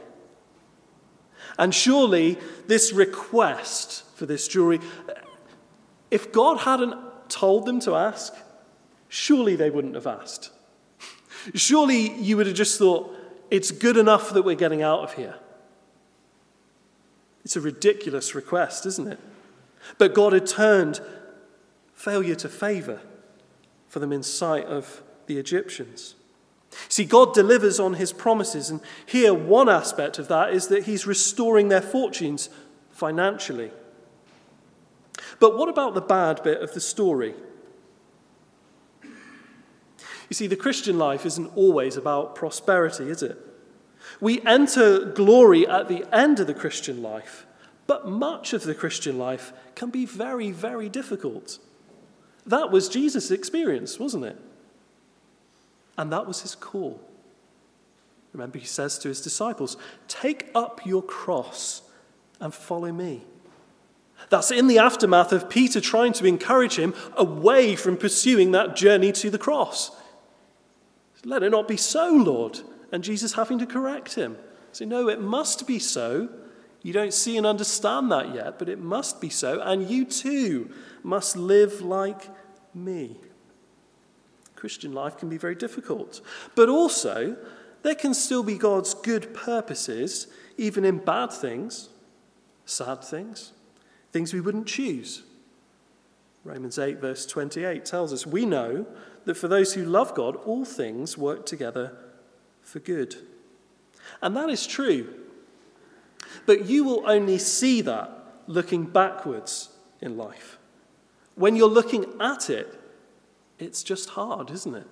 And 1.61 1.75
surely 1.75 2.39
this 2.65 2.91
request 2.91 4.03
for 4.15 4.25
this 4.25 4.47
jewelry, 4.47 4.79
if 6.09 6.31
God 6.31 6.61
hadn't 6.61 6.95
told 7.29 7.67
them 7.67 7.79
to 7.81 7.95
ask, 7.95 8.33
surely 9.09 9.55
they 9.55 9.69
wouldn't 9.69 9.93
have 9.93 10.07
asked. 10.07 10.49
Surely 11.53 12.13
you 12.19 12.35
would 12.35 12.47
have 12.47 12.55
just 12.55 12.79
thought, 12.79 13.15
it's 13.51 13.69
good 13.69 13.95
enough 13.95 14.31
that 14.31 14.41
we're 14.41 14.55
getting 14.55 14.81
out 14.81 15.01
of 15.01 15.13
here. 15.13 15.35
It's 17.45 17.55
a 17.55 17.61
ridiculous 17.61 18.33
request, 18.33 18.87
isn't 18.87 19.07
it? 19.07 19.19
But 19.99 20.15
God 20.15 20.33
had 20.33 20.47
turned 20.47 20.99
failure 21.93 22.35
to 22.35 22.49
favor 22.49 23.01
for 23.87 23.99
them 23.99 24.11
in 24.11 24.23
sight 24.23 24.65
of 24.65 25.03
the 25.27 25.37
Egyptians. 25.37 26.15
See, 26.87 27.05
God 27.05 27.33
delivers 27.33 27.79
on 27.79 27.95
his 27.95 28.13
promises, 28.13 28.69
and 28.69 28.81
here 29.05 29.33
one 29.33 29.69
aspect 29.69 30.19
of 30.19 30.27
that 30.29 30.53
is 30.53 30.67
that 30.67 30.83
he's 30.83 31.05
restoring 31.05 31.67
their 31.67 31.81
fortunes 31.81 32.49
financially. 32.91 33.71
But 35.39 35.57
what 35.57 35.69
about 35.69 35.93
the 35.93 36.01
bad 36.01 36.43
bit 36.43 36.61
of 36.61 36.73
the 36.73 36.79
story? 36.79 37.33
You 39.03 40.33
see, 40.33 40.47
the 40.47 40.55
Christian 40.55 40.97
life 40.97 41.25
isn't 41.25 41.57
always 41.57 41.97
about 41.97 42.35
prosperity, 42.35 43.09
is 43.09 43.21
it? 43.21 43.37
We 44.21 44.41
enter 44.45 45.03
glory 45.05 45.67
at 45.67 45.89
the 45.89 46.05
end 46.15 46.39
of 46.39 46.47
the 46.47 46.53
Christian 46.53 47.01
life, 47.01 47.45
but 47.85 48.07
much 48.07 48.53
of 48.53 48.63
the 48.63 48.75
Christian 48.75 49.17
life 49.17 49.51
can 49.75 49.89
be 49.89 50.05
very, 50.05 50.51
very 50.51 50.87
difficult. 50.87 51.59
That 52.45 52.71
was 52.71 52.87
Jesus' 52.87 53.29
experience, 53.29 53.99
wasn't 53.99 54.25
it? 54.25 54.37
And 56.01 56.11
that 56.11 56.25
was 56.25 56.41
his 56.41 56.55
call. 56.55 56.99
Remember, 58.33 58.57
he 58.57 58.65
says 58.65 58.97
to 58.97 59.07
his 59.07 59.21
disciples, 59.21 59.77
Take 60.07 60.49
up 60.55 60.83
your 60.83 61.03
cross 61.03 61.83
and 62.39 62.51
follow 62.51 62.91
me. 62.91 63.21
That's 64.29 64.49
in 64.49 64.65
the 64.65 64.79
aftermath 64.79 65.31
of 65.31 65.47
Peter 65.47 65.79
trying 65.79 66.13
to 66.13 66.25
encourage 66.25 66.79
him 66.79 66.95
away 67.15 67.75
from 67.75 67.97
pursuing 67.97 68.49
that 68.51 68.75
journey 68.75 69.11
to 69.11 69.29
the 69.29 69.37
cross. 69.37 69.91
Let 71.23 71.43
it 71.43 71.51
not 71.51 71.67
be 71.67 71.77
so, 71.77 72.09
Lord. 72.09 72.61
And 72.91 73.03
Jesus 73.03 73.33
having 73.33 73.59
to 73.59 73.67
correct 73.67 74.15
him. 74.15 74.37
Say, 74.71 74.85
no, 74.85 75.07
it 75.07 75.21
must 75.21 75.67
be 75.67 75.77
so. 75.77 76.29
You 76.81 76.93
don't 76.93 77.13
see 77.13 77.37
and 77.37 77.45
understand 77.45 78.11
that 78.11 78.33
yet, 78.33 78.57
but 78.57 78.69
it 78.69 78.79
must 78.79 79.21
be 79.21 79.29
so. 79.29 79.61
And 79.61 79.87
you 79.87 80.05
too 80.05 80.71
must 81.03 81.37
live 81.37 81.81
like 81.81 82.27
me. 82.73 83.17
Christian 84.61 84.93
life 84.93 85.17
can 85.17 85.27
be 85.27 85.39
very 85.39 85.55
difficult. 85.55 86.21
But 86.53 86.69
also, 86.69 87.35
there 87.81 87.95
can 87.95 88.13
still 88.13 88.43
be 88.43 88.59
God's 88.59 88.93
good 88.93 89.33
purposes, 89.33 90.27
even 90.55 90.85
in 90.85 90.99
bad 90.99 91.33
things, 91.33 91.89
sad 92.67 93.03
things, 93.03 93.53
things 94.11 94.35
we 94.35 94.39
wouldn't 94.39 94.67
choose. 94.67 95.23
Romans 96.43 96.77
8, 96.77 97.01
verse 97.01 97.25
28 97.25 97.83
tells 97.85 98.13
us 98.13 98.27
we 98.27 98.45
know 98.45 98.85
that 99.25 99.33
for 99.33 99.47
those 99.47 99.73
who 99.73 99.83
love 99.83 100.13
God, 100.13 100.35
all 100.35 100.63
things 100.63 101.17
work 101.17 101.47
together 101.47 101.97
for 102.61 102.77
good. 102.77 103.15
And 104.21 104.37
that 104.37 104.51
is 104.51 104.67
true. 104.67 105.11
But 106.45 106.67
you 106.67 106.83
will 106.83 107.09
only 107.09 107.39
see 107.39 107.81
that 107.81 108.11
looking 108.45 108.85
backwards 108.85 109.69
in 110.01 110.17
life. 110.17 110.59
When 111.33 111.55
you're 111.55 111.67
looking 111.67 112.05
at 112.19 112.51
it, 112.51 112.77
it's 113.61 113.83
just 113.83 114.09
hard, 114.11 114.49
isn't 114.49 114.75
it? 114.75 114.87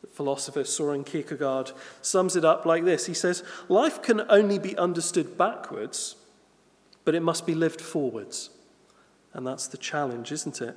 The 0.00 0.06
philosopher 0.08 0.64
Soren 0.64 1.04
Kierkegaard 1.04 1.72
sums 2.00 2.36
it 2.36 2.44
up 2.44 2.64
like 2.64 2.84
this 2.84 3.06
He 3.06 3.14
says, 3.14 3.44
Life 3.68 4.02
can 4.02 4.22
only 4.28 4.58
be 4.58 4.76
understood 4.76 5.36
backwards, 5.36 6.16
but 7.04 7.14
it 7.14 7.20
must 7.20 7.46
be 7.46 7.54
lived 7.54 7.80
forwards. 7.80 8.50
And 9.32 9.46
that's 9.46 9.68
the 9.68 9.76
challenge, 9.76 10.32
isn't 10.32 10.60
it? 10.60 10.76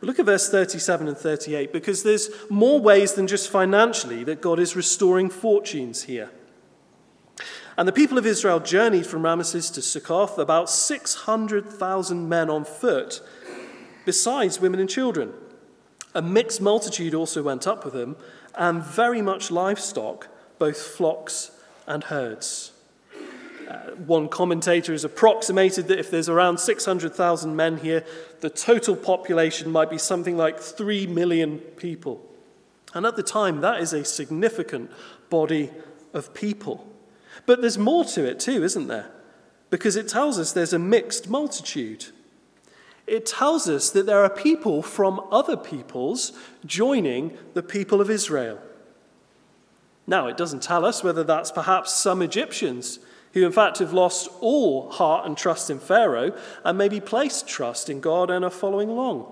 But 0.00 0.08
look 0.08 0.18
at 0.18 0.26
verse 0.26 0.50
37 0.50 1.08
and 1.08 1.16
38, 1.16 1.72
because 1.72 2.02
there's 2.02 2.28
more 2.50 2.80
ways 2.80 3.14
than 3.14 3.28
just 3.28 3.48
financially 3.48 4.24
that 4.24 4.40
God 4.40 4.58
is 4.58 4.74
restoring 4.74 5.30
fortunes 5.30 6.02
here. 6.02 6.30
And 7.78 7.88
the 7.88 7.92
people 7.92 8.18
of 8.18 8.26
Israel 8.26 8.60
journeyed 8.60 9.06
from 9.06 9.22
Ramesses 9.22 9.72
to 9.74 9.80
Succoth, 9.82 10.38
about 10.38 10.68
600,000 10.68 12.28
men 12.28 12.50
on 12.50 12.64
foot 12.64 13.22
besides 14.04 14.60
women 14.60 14.80
and 14.80 14.88
children. 14.88 15.32
A 16.14 16.22
mixed 16.22 16.60
multitude 16.60 17.14
also 17.14 17.42
went 17.42 17.66
up 17.66 17.84
with 17.84 17.94
them, 17.94 18.16
and 18.54 18.82
very 18.82 19.22
much 19.22 19.50
livestock, 19.50 20.28
both 20.58 20.80
flocks 20.80 21.52
and 21.86 22.04
herds. 22.04 22.72
Uh, 23.68 23.92
one 23.92 24.28
commentator 24.28 24.92
has 24.92 25.04
approximated 25.04 25.88
that 25.88 25.98
if 25.98 26.10
there's 26.10 26.28
around 26.28 26.58
600,000 26.58 27.56
men 27.56 27.78
here, 27.78 28.04
the 28.40 28.50
total 28.50 28.94
population 28.94 29.70
might 29.70 29.88
be 29.88 29.98
something 29.98 30.36
like 30.36 30.58
3 30.58 31.06
million 31.06 31.58
people. 31.58 32.20
And 32.92 33.06
at 33.06 33.16
the 33.16 33.22
time, 33.22 33.60
that 33.62 33.80
is 33.80 33.92
a 33.92 34.04
significant 34.04 34.90
body 35.30 35.70
of 36.12 36.34
people. 36.34 36.86
But 37.46 37.60
there's 37.60 37.78
more 37.78 38.04
to 38.04 38.24
it, 38.28 38.38
too, 38.38 38.62
isn't 38.62 38.88
there? 38.88 39.10
Because 39.70 39.96
it 39.96 40.08
tells 40.08 40.38
us 40.38 40.52
there's 40.52 40.74
a 40.74 40.78
mixed 40.78 41.30
multitude 41.30 42.06
it 43.12 43.26
tells 43.26 43.68
us 43.68 43.90
that 43.90 44.06
there 44.06 44.24
are 44.24 44.30
people 44.30 44.80
from 44.80 45.20
other 45.30 45.54
peoples 45.54 46.32
joining 46.64 47.36
the 47.52 47.62
people 47.62 48.00
of 48.00 48.08
Israel. 48.08 48.58
Now, 50.06 50.28
it 50.28 50.38
doesn't 50.38 50.62
tell 50.62 50.86
us 50.86 51.04
whether 51.04 51.22
that's 51.22 51.52
perhaps 51.52 51.92
some 51.92 52.22
Egyptians 52.22 53.00
who, 53.34 53.44
in 53.44 53.52
fact, 53.52 53.80
have 53.80 53.92
lost 53.92 54.30
all 54.40 54.90
heart 54.90 55.26
and 55.26 55.36
trust 55.36 55.68
in 55.68 55.78
Pharaoh 55.78 56.34
and 56.64 56.78
maybe 56.78 57.00
placed 57.00 57.46
trust 57.46 57.90
in 57.90 58.00
God 58.00 58.30
and 58.30 58.46
are 58.46 58.50
following 58.50 58.88
along. 58.88 59.30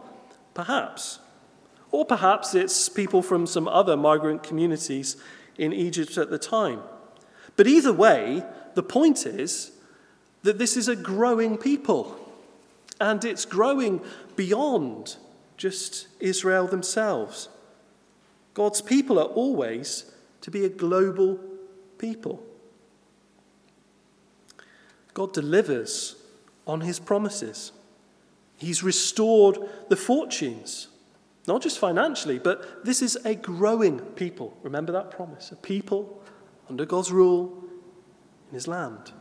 Perhaps. 0.52 1.18
Or 1.90 2.04
perhaps 2.04 2.54
it's 2.54 2.90
people 2.90 3.22
from 3.22 3.46
some 3.46 3.66
other 3.66 3.96
migrant 3.96 4.42
communities 4.42 5.16
in 5.56 5.72
Egypt 5.72 6.18
at 6.18 6.28
the 6.28 6.38
time. 6.38 6.80
But 7.56 7.66
either 7.66 7.94
way, 7.94 8.44
the 8.74 8.82
point 8.82 9.24
is 9.24 9.72
that 10.42 10.58
this 10.58 10.76
is 10.76 10.86
a 10.86 10.96
growing 10.96 11.56
people 11.56 12.19
and 13.00 13.24
it's 13.24 13.44
growing 13.44 14.00
beyond 14.36 15.16
just 15.56 16.08
Israel 16.20 16.66
themselves. 16.66 17.48
God's 18.54 18.82
people 18.82 19.18
are 19.18 19.26
always 19.26 20.12
to 20.42 20.50
be 20.50 20.64
a 20.64 20.68
global 20.68 21.38
people. 21.98 22.42
God 25.14 25.32
delivers 25.32 26.16
on 26.66 26.82
his 26.82 26.98
promises. 26.98 27.72
He's 28.56 28.82
restored 28.82 29.58
the 29.88 29.96
fortunes, 29.96 30.88
not 31.46 31.62
just 31.62 31.78
financially, 31.78 32.38
but 32.38 32.84
this 32.84 33.02
is 33.02 33.16
a 33.24 33.34
growing 33.34 34.00
people. 34.00 34.56
Remember 34.62 34.92
that 34.92 35.10
promise 35.10 35.50
a 35.52 35.56
people 35.56 36.22
under 36.68 36.84
God's 36.84 37.10
rule 37.10 37.64
in 38.48 38.54
his 38.54 38.68
land. 38.68 39.12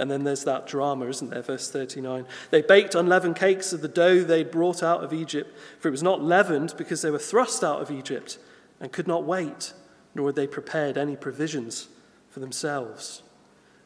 And 0.00 0.10
then 0.10 0.24
there's 0.24 0.44
that 0.44 0.66
drama, 0.66 1.06
isn't 1.08 1.28
there? 1.28 1.42
Verse 1.42 1.70
39. 1.70 2.24
They 2.50 2.62
baked 2.62 2.94
unleavened 2.94 3.36
cakes 3.36 3.74
of 3.74 3.82
the 3.82 3.88
dough 3.88 4.22
they'd 4.22 4.50
brought 4.50 4.82
out 4.82 5.04
of 5.04 5.12
Egypt, 5.12 5.54
for 5.78 5.88
it 5.88 5.92
was 5.92 6.02
not 6.02 6.22
leavened 6.22 6.74
because 6.78 7.02
they 7.02 7.10
were 7.10 7.18
thrust 7.18 7.62
out 7.62 7.82
of 7.82 7.90
Egypt 7.90 8.38
and 8.80 8.92
could 8.92 9.06
not 9.06 9.24
wait, 9.24 9.74
nor 10.14 10.28
had 10.28 10.36
they 10.36 10.46
prepared 10.46 10.96
any 10.96 11.16
provisions 11.16 11.88
for 12.30 12.40
themselves. 12.40 13.22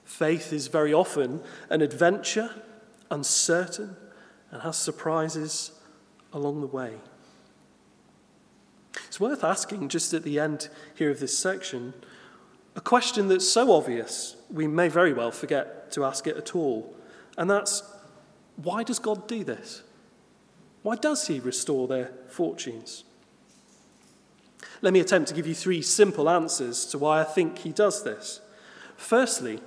Faith 0.04 0.52
is 0.52 0.68
very 0.68 0.94
often 0.94 1.42
an 1.68 1.82
adventure, 1.82 2.62
uncertain, 3.10 3.96
and 4.52 4.62
has 4.62 4.76
surprises 4.76 5.72
along 6.32 6.60
the 6.60 6.66
way. 6.68 6.92
It's 9.08 9.18
worth 9.18 9.42
asking, 9.42 9.88
just 9.88 10.14
at 10.14 10.22
the 10.22 10.38
end 10.38 10.68
here 10.94 11.10
of 11.10 11.18
this 11.18 11.36
section, 11.36 11.92
a 12.76 12.80
question 12.80 13.28
that's 13.28 13.48
so 13.48 13.72
obvious 13.72 14.36
we 14.50 14.66
may 14.66 14.88
very 14.88 15.12
well 15.12 15.30
forget 15.30 15.92
to 15.92 16.04
ask 16.04 16.26
it 16.26 16.36
at 16.36 16.54
all. 16.54 16.94
And 17.36 17.50
that's 17.50 17.82
why 18.56 18.82
does 18.82 18.98
God 18.98 19.26
do 19.26 19.44
this? 19.44 19.82
Why 20.82 20.96
does 20.96 21.26
He 21.26 21.40
restore 21.40 21.88
their 21.88 22.12
fortunes? 22.28 23.04
Let 24.82 24.92
me 24.92 25.00
attempt 25.00 25.28
to 25.28 25.34
give 25.34 25.46
you 25.46 25.54
three 25.54 25.82
simple 25.82 26.28
answers 26.28 26.84
to 26.86 26.98
why 26.98 27.20
I 27.20 27.24
think 27.24 27.58
He 27.58 27.70
does 27.70 28.04
this. 28.04 28.40
Firstly, 28.96 29.60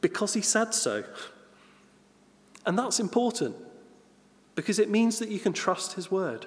because 0.00 0.34
He 0.34 0.42
said 0.42 0.74
so. 0.74 1.04
And 2.64 2.78
that's 2.78 3.00
important 3.00 3.56
because 4.54 4.78
it 4.78 4.90
means 4.90 5.18
that 5.18 5.30
you 5.30 5.40
can 5.40 5.52
trust 5.52 5.94
His 5.94 6.10
word. 6.10 6.46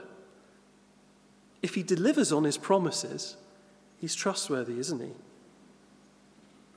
If 1.62 1.76
He 1.76 1.84
delivers 1.84 2.32
on 2.32 2.44
His 2.44 2.58
promises, 2.58 3.38
He's 3.98 4.16
trustworthy, 4.16 4.80
isn't 4.80 5.02
He? 5.02 5.12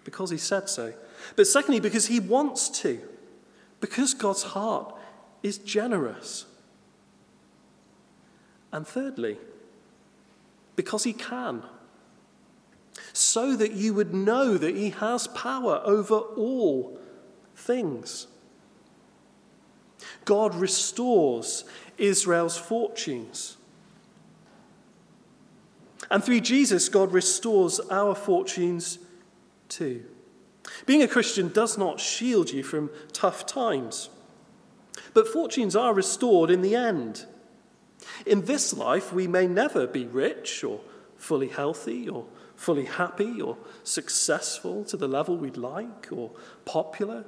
Because 0.09 0.31
he 0.31 0.39
said 0.39 0.71
so. 0.71 0.95
But 1.37 1.47
secondly, 1.47 1.81
because 1.81 2.07
he 2.07 2.19
wants 2.19 2.71
to, 2.81 2.99
because 3.79 4.15
God's 4.15 4.43
heart 4.43 4.95
is 5.43 5.59
generous. 5.59 6.47
And 8.73 8.87
thirdly, 8.87 9.37
because 10.77 11.05
he 11.05 11.13
can, 11.13 11.63
so 13.13 13.55
that 13.55 13.73
you 13.73 13.93
would 13.93 14.15
know 14.15 14.57
that 14.57 14.75
he 14.75 14.91
has 14.91 15.27
power 15.27 15.83
over 15.85 16.17
all 16.17 16.99
things. 17.55 18.29
God 20.25 20.55
restores 20.55 21.65
Israel's 21.99 22.57
fortunes. 22.57 23.59
And 26.11 26.25
through 26.25 26.41
Jesus, 26.41 26.89
God 26.89 27.13
restores 27.13 27.79
our 27.91 28.15
fortunes 28.15 29.01
too. 29.69 30.05
Being 30.87 31.03
a 31.03 31.09
Christian 31.09 31.49
does 31.49 31.79
not 31.79 32.01
shield 32.01 32.51
you 32.51 32.63
from 32.63 32.91
tough 33.13 33.47
times, 33.47 34.11
but 35.15 35.29
fortunes 35.29 35.77
are 35.77 35.95
restored 35.95 36.51
in 36.51 36.63
the 36.63 36.75
end. 36.75 37.25
In 38.27 38.45
this 38.45 38.73
life, 38.75 39.13
we 39.13 39.27
may 39.27 39.47
never 39.47 39.87
be 39.87 40.07
rich 40.07 40.63
or 40.63 40.81
fully 41.17 41.49
healthy 41.49 42.09
or 42.09 42.27
fully 42.57 42.85
happy 42.85 43.41
or 43.41 43.57
successful 43.85 44.85
to 44.85 44.97
the 44.97 45.09
level 45.09 45.37
we'd 45.37 45.57
like 45.57 46.09
or 46.11 46.31
popular 46.65 47.25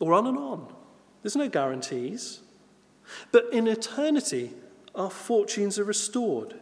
or 0.00 0.12
on 0.12 0.26
and 0.26 0.38
on. 0.38 0.72
There's 1.22 1.36
no 1.36 1.48
guarantees. 1.48 2.40
But 3.32 3.46
in 3.52 3.66
eternity, 3.66 4.52
our 4.94 5.10
fortunes 5.10 5.78
are 5.78 5.84
restored. 5.84 6.54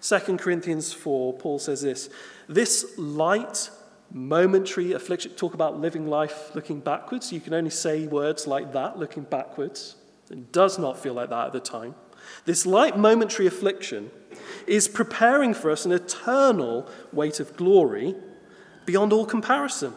2 0.00 0.18
Corinthians 0.38 0.92
4, 0.92 1.34
Paul 1.34 1.58
says 1.58 1.82
this 1.82 2.08
This 2.48 2.98
light 2.98 3.70
momentary 4.12 4.92
affliction. 4.92 5.32
Talk 5.32 5.54
about 5.54 5.80
living 5.80 6.06
life 6.06 6.54
looking 6.54 6.80
backwards. 6.80 7.32
You 7.32 7.40
can 7.40 7.54
only 7.54 7.70
say 7.70 8.06
words 8.06 8.46
like 8.46 8.72
that, 8.72 8.98
looking 8.98 9.24
backwards. 9.24 9.96
It 10.30 10.52
does 10.52 10.78
not 10.78 10.98
feel 10.98 11.14
like 11.14 11.30
that 11.30 11.46
at 11.46 11.52
the 11.52 11.60
time. 11.60 11.94
This 12.44 12.66
light 12.66 12.96
momentary 12.96 13.46
affliction 13.46 14.10
is 14.66 14.88
preparing 14.88 15.54
for 15.54 15.70
us 15.70 15.84
an 15.84 15.92
eternal 15.92 16.88
weight 17.12 17.40
of 17.40 17.56
glory 17.56 18.14
beyond 18.86 19.12
all 19.12 19.26
comparison, 19.26 19.94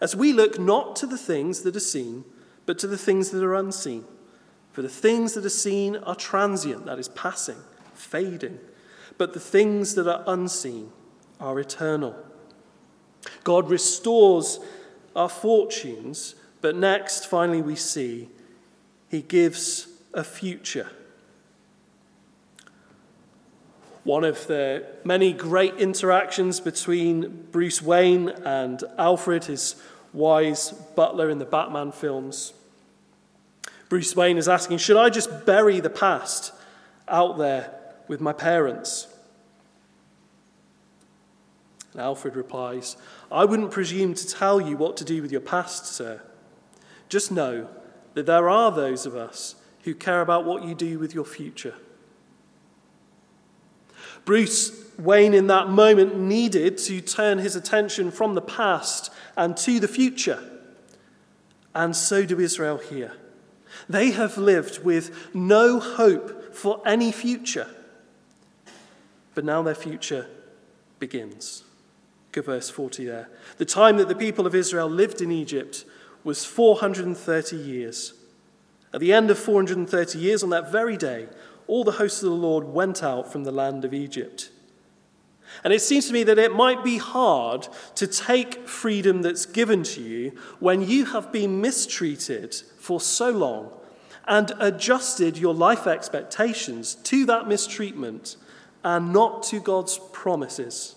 as 0.00 0.16
we 0.16 0.32
look 0.32 0.58
not 0.58 0.96
to 0.96 1.06
the 1.06 1.18
things 1.18 1.62
that 1.62 1.76
are 1.76 1.80
seen, 1.80 2.24
but 2.66 2.78
to 2.78 2.86
the 2.86 2.98
things 2.98 3.30
that 3.30 3.42
are 3.42 3.54
unseen. 3.54 4.04
For 4.72 4.82
the 4.82 4.88
things 4.88 5.34
that 5.34 5.44
are 5.44 5.50
seen 5.50 5.96
are 5.96 6.14
transient, 6.14 6.86
that 6.86 6.98
is, 6.98 7.08
passing, 7.08 7.58
fading, 7.94 8.58
but 9.18 9.34
the 9.34 9.40
things 9.40 9.94
that 9.94 10.08
are 10.08 10.24
unseen 10.26 10.90
are 11.38 11.58
eternal. 11.60 12.16
God 13.44 13.70
restores 13.70 14.60
our 15.14 15.28
fortunes, 15.28 16.34
but 16.60 16.76
next, 16.76 17.26
finally, 17.26 17.62
we 17.62 17.76
see 17.76 18.28
he 19.08 19.22
gives 19.22 19.88
a 20.14 20.24
future. 20.24 20.88
One 24.04 24.24
of 24.24 24.46
the 24.48 24.86
many 25.04 25.32
great 25.32 25.76
interactions 25.76 26.58
between 26.58 27.46
Bruce 27.52 27.80
Wayne 27.80 28.30
and 28.30 28.82
Alfred, 28.98 29.44
his 29.44 29.76
wise 30.12 30.72
butler 30.96 31.30
in 31.30 31.38
the 31.38 31.44
Batman 31.44 31.92
films. 31.92 32.52
Bruce 33.88 34.16
Wayne 34.16 34.38
is 34.38 34.48
asking, 34.48 34.78
Should 34.78 34.96
I 34.96 35.10
just 35.10 35.44
bury 35.46 35.80
the 35.80 35.90
past 35.90 36.52
out 37.06 37.38
there 37.38 37.70
with 38.08 38.20
my 38.20 38.32
parents? 38.32 39.06
And 41.92 42.00
Alfred 42.00 42.36
replies, 42.36 42.96
I 43.30 43.44
wouldn't 43.44 43.70
presume 43.70 44.14
to 44.14 44.26
tell 44.26 44.60
you 44.60 44.76
what 44.76 44.96
to 44.98 45.04
do 45.04 45.20
with 45.20 45.30
your 45.30 45.40
past, 45.40 45.86
sir. 45.86 46.22
Just 47.08 47.30
know 47.30 47.68
that 48.14 48.26
there 48.26 48.48
are 48.48 48.70
those 48.70 49.04
of 49.06 49.14
us 49.14 49.56
who 49.84 49.94
care 49.94 50.20
about 50.20 50.44
what 50.44 50.64
you 50.64 50.74
do 50.74 50.98
with 50.98 51.14
your 51.14 51.24
future. 51.24 51.74
Bruce 54.24 54.84
Wayne, 54.98 55.34
in 55.34 55.48
that 55.48 55.68
moment, 55.68 56.16
needed 56.16 56.78
to 56.78 57.00
turn 57.00 57.38
his 57.38 57.56
attention 57.56 58.10
from 58.10 58.34
the 58.34 58.40
past 58.40 59.10
and 59.36 59.56
to 59.58 59.80
the 59.80 59.88
future. 59.88 60.42
And 61.74 61.96
so 61.96 62.24
do 62.24 62.38
Israel 62.38 62.78
here. 62.78 63.12
They 63.88 64.10
have 64.12 64.38
lived 64.38 64.84
with 64.84 65.34
no 65.34 65.80
hope 65.80 66.54
for 66.54 66.80
any 66.86 67.10
future. 67.10 67.68
But 69.34 69.44
now 69.44 69.62
their 69.62 69.74
future 69.74 70.28
begins. 70.98 71.64
Look 72.34 72.46
verse 72.46 72.70
40 72.70 73.04
there. 73.04 73.28
The 73.58 73.66
time 73.66 73.98
that 73.98 74.08
the 74.08 74.14
people 74.14 74.46
of 74.46 74.54
Israel 74.54 74.88
lived 74.88 75.20
in 75.20 75.30
Egypt 75.30 75.84
was 76.24 76.46
430 76.46 77.56
years. 77.56 78.14
At 78.94 79.00
the 79.00 79.12
end 79.12 79.30
of 79.30 79.38
430 79.38 80.18
years, 80.18 80.42
on 80.42 80.48
that 80.50 80.72
very 80.72 80.96
day, 80.96 81.28
all 81.66 81.84
the 81.84 81.92
hosts 81.92 82.22
of 82.22 82.30
the 82.30 82.34
Lord 82.34 82.64
went 82.64 83.02
out 83.02 83.30
from 83.30 83.44
the 83.44 83.52
land 83.52 83.84
of 83.84 83.92
Egypt. 83.92 84.50
And 85.62 85.74
it 85.74 85.82
seems 85.82 86.06
to 86.06 86.14
me 86.14 86.22
that 86.24 86.38
it 86.38 86.54
might 86.54 86.82
be 86.82 86.96
hard 86.96 87.68
to 87.96 88.06
take 88.06 88.66
freedom 88.66 89.20
that's 89.20 89.44
given 89.44 89.82
to 89.82 90.00
you 90.00 90.32
when 90.58 90.80
you 90.80 91.04
have 91.06 91.32
been 91.32 91.60
mistreated 91.60 92.54
for 92.78 92.98
so 92.98 93.30
long 93.30 93.70
and 94.26 94.52
adjusted 94.58 95.36
your 95.36 95.52
life 95.52 95.86
expectations 95.86 96.94
to 96.94 97.26
that 97.26 97.46
mistreatment 97.46 98.36
and 98.82 99.12
not 99.12 99.42
to 99.42 99.60
God's 99.60 100.00
promises. 100.12 100.94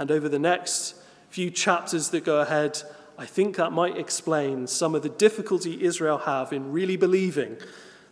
And 0.00 0.10
over 0.10 0.30
the 0.30 0.38
next 0.38 0.94
few 1.28 1.50
chapters 1.50 2.08
that 2.08 2.24
go 2.24 2.40
ahead, 2.40 2.82
I 3.18 3.26
think 3.26 3.56
that 3.56 3.70
might 3.70 3.98
explain 3.98 4.66
some 4.66 4.94
of 4.94 5.02
the 5.02 5.10
difficulty 5.10 5.84
Israel 5.84 6.16
have 6.16 6.54
in 6.54 6.72
really 6.72 6.96
believing 6.96 7.58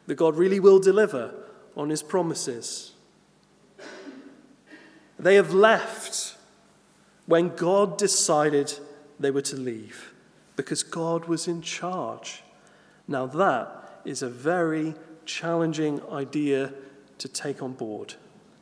that 0.06 0.16
God 0.16 0.36
really 0.36 0.60
will 0.60 0.78
deliver 0.78 1.34
on 1.78 1.88
his 1.88 2.02
promises. 2.02 2.92
They 5.18 5.36
have 5.36 5.54
left 5.54 6.36
when 7.24 7.56
God 7.56 7.96
decided 7.96 8.78
they 9.18 9.30
were 9.30 9.42
to 9.42 9.56
leave 9.56 10.12
because 10.56 10.82
God 10.82 11.24
was 11.24 11.48
in 11.48 11.62
charge. 11.62 12.42
Now, 13.08 13.24
that 13.24 14.00
is 14.04 14.20
a 14.20 14.28
very 14.28 14.94
challenging 15.24 16.02
idea 16.10 16.74
to 17.16 17.28
take 17.28 17.62
on 17.62 17.72
board. 17.72 18.14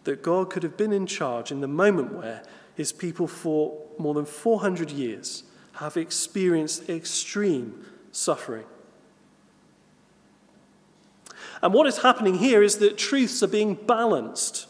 That 0.04 0.22
God 0.22 0.48
could 0.48 0.62
have 0.62 0.76
been 0.76 0.92
in 0.92 1.06
charge 1.06 1.50
in 1.50 1.60
the 1.60 1.66
moment 1.66 2.12
where 2.12 2.44
his 2.76 2.92
people 2.92 3.26
for 3.26 3.76
more 3.98 4.14
than 4.14 4.24
400 4.24 4.90
years 4.90 5.42
have 5.74 5.96
experienced 5.96 6.88
extreme 6.88 7.84
suffering. 8.12 8.66
And 11.62 11.74
what 11.74 11.86
is 11.86 11.98
happening 11.98 12.36
here 12.36 12.62
is 12.62 12.78
that 12.78 12.96
truths 12.96 13.42
are 13.42 13.48
being 13.48 13.74
balanced. 13.74 14.68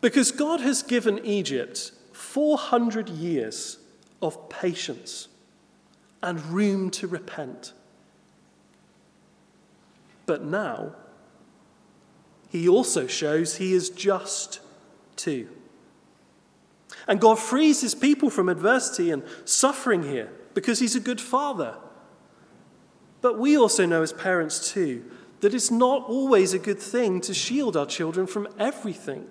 Because 0.00 0.30
God 0.30 0.60
has 0.60 0.82
given 0.82 1.18
Egypt 1.24 1.92
400 2.12 3.08
years 3.08 3.78
of 4.22 4.48
patience 4.48 5.28
and 6.22 6.40
room 6.46 6.90
to 6.90 7.06
repent. 7.06 7.72
but 10.30 10.44
now 10.44 10.94
he 12.50 12.68
also 12.68 13.08
shows 13.08 13.56
he 13.56 13.72
is 13.72 13.90
just 13.90 14.60
too. 15.22 15.48
And 17.06 17.20
God 17.20 17.38
frees 17.38 17.80
his 17.80 17.94
people 17.94 18.30
from 18.30 18.48
adversity 18.48 19.10
and 19.10 19.22
suffering 19.44 20.02
here 20.02 20.30
because 20.54 20.78
he's 20.78 20.96
a 20.96 21.00
good 21.00 21.20
father. 21.20 21.76
But 23.20 23.38
we 23.38 23.56
also 23.56 23.86
know 23.86 24.02
as 24.02 24.12
parents 24.12 24.72
too 24.72 25.04
that 25.40 25.54
it's 25.54 25.70
not 25.70 26.04
always 26.04 26.52
a 26.52 26.58
good 26.58 26.78
thing 26.78 27.20
to 27.22 27.34
shield 27.34 27.76
our 27.76 27.86
children 27.86 28.26
from 28.26 28.48
everything. 28.58 29.26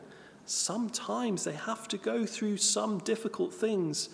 Sometimes 0.45 1.43
they 1.43 1.53
have 1.53 1.87
to 1.89 1.97
go 1.97 2.25
through 2.25 2.57
some 2.57 2.97
difficult 2.99 3.53
things 3.53 4.09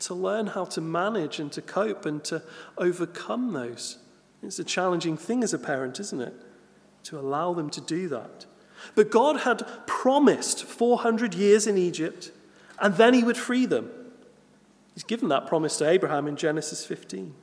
to 0.00 0.14
learn 0.14 0.48
how 0.48 0.64
to 0.64 0.80
manage 0.80 1.38
and 1.38 1.52
to 1.52 1.62
cope 1.62 2.06
and 2.06 2.24
to 2.24 2.42
overcome 2.78 3.52
those. 3.52 3.98
It's 4.42 4.58
a 4.58 4.64
challenging 4.64 5.16
thing 5.16 5.44
as 5.44 5.54
a 5.54 5.58
parent, 5.58 6.00
isn't 6.00 6.20
it? 6.20 6.34
To 7.04 7.18
allow 7.18 7.52
them 7.52 7.70
to 7.70 7.80
do 7.80 8.08
that. 8.08 8.46
But 8.94 9.10
God 9.10 9.40
had 9.40 9.66
promised 9.86 10.64
400 10.64 11.34
years 11.34 11.66
in 11.66 11.76
Egypt, 11.76 12.30
and 12.78 12.94
then 12.96 13.14
he 13.14 13.22
would 13.22 13.36
free 13.36 13.66
them. 13.66 13.90
He's 14.94 15.04
given 15.04 15.28
that 15.28 15.46
promise 15.46 15.76
to 15.78 15.88
Abraham 15.88 16.26
in 16.26 16.36
Genesis 16.36 16.84
15. 16.84 17.34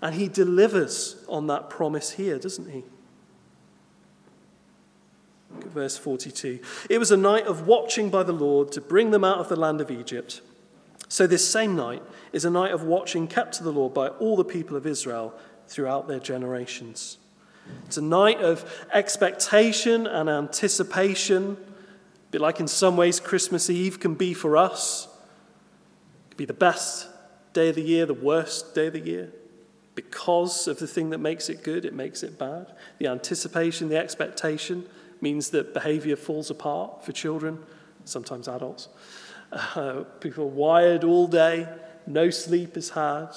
And 0.00 0.14
he 0.14 0.28
delivers 0.28 1.24
on 1.28 1.46
that 1.46 1.70
promise 1.70 2.12
here, 2.12 2.38
doesn't 2.38 2.70
he? 2.70 2.84
Verse 5.50 5.96
42. 5.96 6.58
It 6.90 6.98
was 6.98 7.10
a 7.10 7.16
night 7.16 7.46
of 7.46 7.66
watching 7.66 8.10
by 8.10 8.22
the 8.22 8.32
Lord 8.32 8.72
to 8.72 8.80
bring 8.80 9.10
them 9.10 9.22
out 9.22 9.38
of 9.38 9.48
the 9.48 9.56
land 9.56 9.80
of 9.80 9.90
Egypt. 9.90 10.40
So, 11.08 11.26
this 11.26 11.48
same 11.48 11.76
night 11.76 12.02
is 12.32 12.44
a 12.44 12.50
night 12.50 12.72
of 12.72 12.84
watching 12.84 13.28
kept 13.28 13.54
to 13.54 13.62
the 13.62 13.72
Lord 13.72 13.92
by 13.92 14.08
all 14.08 14.34
the 14.34 14.44
people 14.44 14.76
of 14.76 14.86
Israel 14.86 15.34
throughout 15.68 16.08
their 16.08 16.18
generations. 16.18 17.18
It's 17.86 17.96
a 17.96 18.02
night 18.02 18.40
of 18.40 18.64
expectation 18.92 20.06
and 20.06 20.28
anticipation, 20.30 21.56
a 21.58 22.30
bit 22.30 22.40
like 22.40 22.60
in 22.60 22.68
some 22.68 22.96
ways 22.96 23.20
Christmas 23.20 23.68
Eve 23.68 24.00
can 24.00 24.14
be 24.14 24.34
for 24.34 24.56
us. 24.56 25.06
It 26.26 26.30
could 26.30 26.38
be 26.38 26.44
the 26.46 26.54
best 26.54 27.08
day 27.52 27.68
of 27.68 27.74
the 27.74 27.82
year, 27.82 28.06
the 28.06 28.14
worst 28.14 28.74
day 28.74 28.86
of 28.86 28.94
the 28.94 29.00
year. 29.00 29.30
Because 29.94 30.66
of 30.68 30.78
the 30.78 30.86
thing 30.86 31.10
that 31.10 31.18
makes 31.18 31.50
it 31.50 31.62
good, 31.62 31.84
it 31.84 31.92
makes 31.92 32.22
it 32.22 32.38
bad. 32.38 32.72
The 32.98 33.08
anticipation, 33.08 33.90
the 33.90 33.98
expectation 33.98 34.84
means 35.20 35.50
that 35.50 35.74
behavior 35.74 36.16
falls 36.16 36.50
apart 36.50 37.04
for 37.04 37.12
children, 37.12 37.58
sometimes 38.04 38.48
adults. 38.48 38.88
Uh, 39.52 40.04
people 40.20 40.44
are 40.44 40.48
wired 40.48 41.04
all 41.04 41.26
day, 41.26 41.68
no 42.06 42.30
sleep 42.30 42.76
is 42.76 42.90
had. 42.90 43.28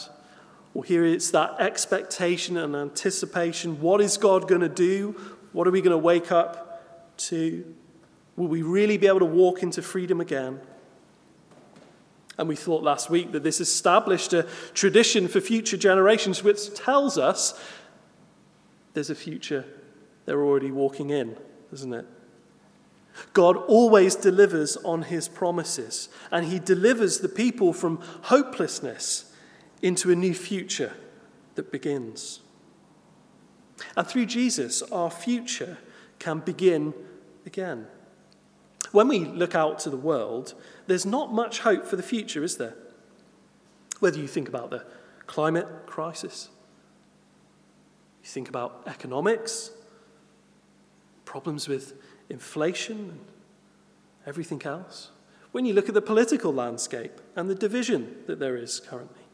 Well, 0.76 0.82
here 0.82 1.06
it's 1.06 1.32
that 1.32 1.56
expectation 1.60 2.58
and 2.58 2.76
anticipation. 2.76 3.80
What 3.80 4.02
is 4.02 4.18
God 4.18 4.46
going 4.50 4.60
to 4.60 4.68
do? 4.68 5.16
What 5.54 5.70
are 5.70 5.72
we 5.72 5.80
going 5.80 5.92
to 5.92 5.98
wake 5.98 6.34
up 6.34 7.18
to? 7.20 7.74
Will 8.36 8.48
we 8.50 8.62
really 8.62 8.98
be 8.98 9.08
able 9.08 9.20
to 9.20 9.26
walk 9.26 9.64
into 9.64 9.82
freedom 9.82 10.20
again? 10.20 10.60
And 12.38 12.50
we 12.50 12.58
thought 12.58 12.84
last 12.84 13.10
week 13.10 13.32
that 13.32 13.42
this 13.42 13.62
established 13.62 14.34
a 14.34 14.48
tradition 14.74 15.30
for 15.30 15.40
future 15.40 15.78
generations, 15.78 16.44
which 16.44 16.74
tells 16.74 17.18
us 17.18 17.58
there's 18.94 19.10
a 19.10 19.16
future 19.16 19.64
they're 20.26 20.44
already 20.44 20.72
walking 20.72 21.10
in, 21.10 21.38
isn't 21.72 21.94
it? 21.94 22.06
God 23.32 23.56
always 23.56 24.14
delivers 24.16 24.76
on 24.76 25.04
his 25.04 25.30
promises, 25.30 26.10
and 26.32 26.48
he 26.48 26.60
delivers 26.60 27.20
the 27.20 27.30
people 27.30 27.72
from 27.72 28.02
hopelessness 28.24 29.32
into 29.86 30.10
a 30.10 30.16
new 30.16 30.34
future 30.34 30.94
that 31.54 31.72
begins. 31.72 32.40
And 33.96 34.08
through 34.08 34.26
Jesus, 34.26 34.82
our 34.82 35.12
future 35.12 35.78
can 36.18 36.40
begin 36.40 36.92
again. 37.46 37.86
When 38.92 39.08
we 39.08 39.20
look 39.20 39.54
out 39.54 39.78
to 39.80 39.92
the 39.92 39.98
world, 39.98 40.56
there's 40.88 41.06
not 41.06 41.32
much 41.32 41.60
hope 41.60 41.86
for 41.86 41.98
the 41.98 42.04
future, 42.04 42.44
is 42.44 42.58
there? 42.58 42.74
Whether 44.00 44.18
you 44.18 44.28
think 44.28 44.48
about 44.48 44.72
the 44.72 44.84
climate 45.28 45.68
crisis, 45.86 46.50
you 48.24 48.28
think 48.28 48.50
about 48.50 48.82
economics, 48.88 49.70
problems 51.26 51.68
with 51.68 51.94
inflation, 52.28 52.98
and 52.98 53.20
everything 54.26 54.64
else. 54.66 55.12
When 55.52 55.64
you 55.64 55.76
look 55.76 55.90
at 55.90 55.94
the 55.94 56.02
political 56.02 56.52
landscape 56.52 57.22
and 57.36 57.48
the 57.48 57.56
division 57.56 58.16
that 58.26 58.40
there 58.40 58.58
is 58.58 58.80
currently, 58.80 59.25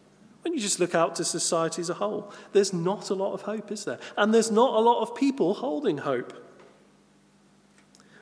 when 0.41 0.53
you 0.53 0.59
just 0.59 0.79
look 0.79 0.95
out 0.95 1.15
to 1.15 1.23
society 1.23 1.81
as 1.81 1.89
a 1.89 1.95
whole, 1.95 2.31
there's 2.51 2.73
not 2.73 3.09
a 3.09 3.13
lot 3.13 3.33
of 3.33 3.43
hope, 3.43 3.71
is 3.71 3.85
there? 3.85 3.99
And 4.17 4.33
there's 4.33 4.51
not 4.51 4.73
a 4.73 4.79
lot 4.79 5.01
of 5.01 5.15
people 5.15 5.55
holding 5.55 5.99
hope. 5.99 6.33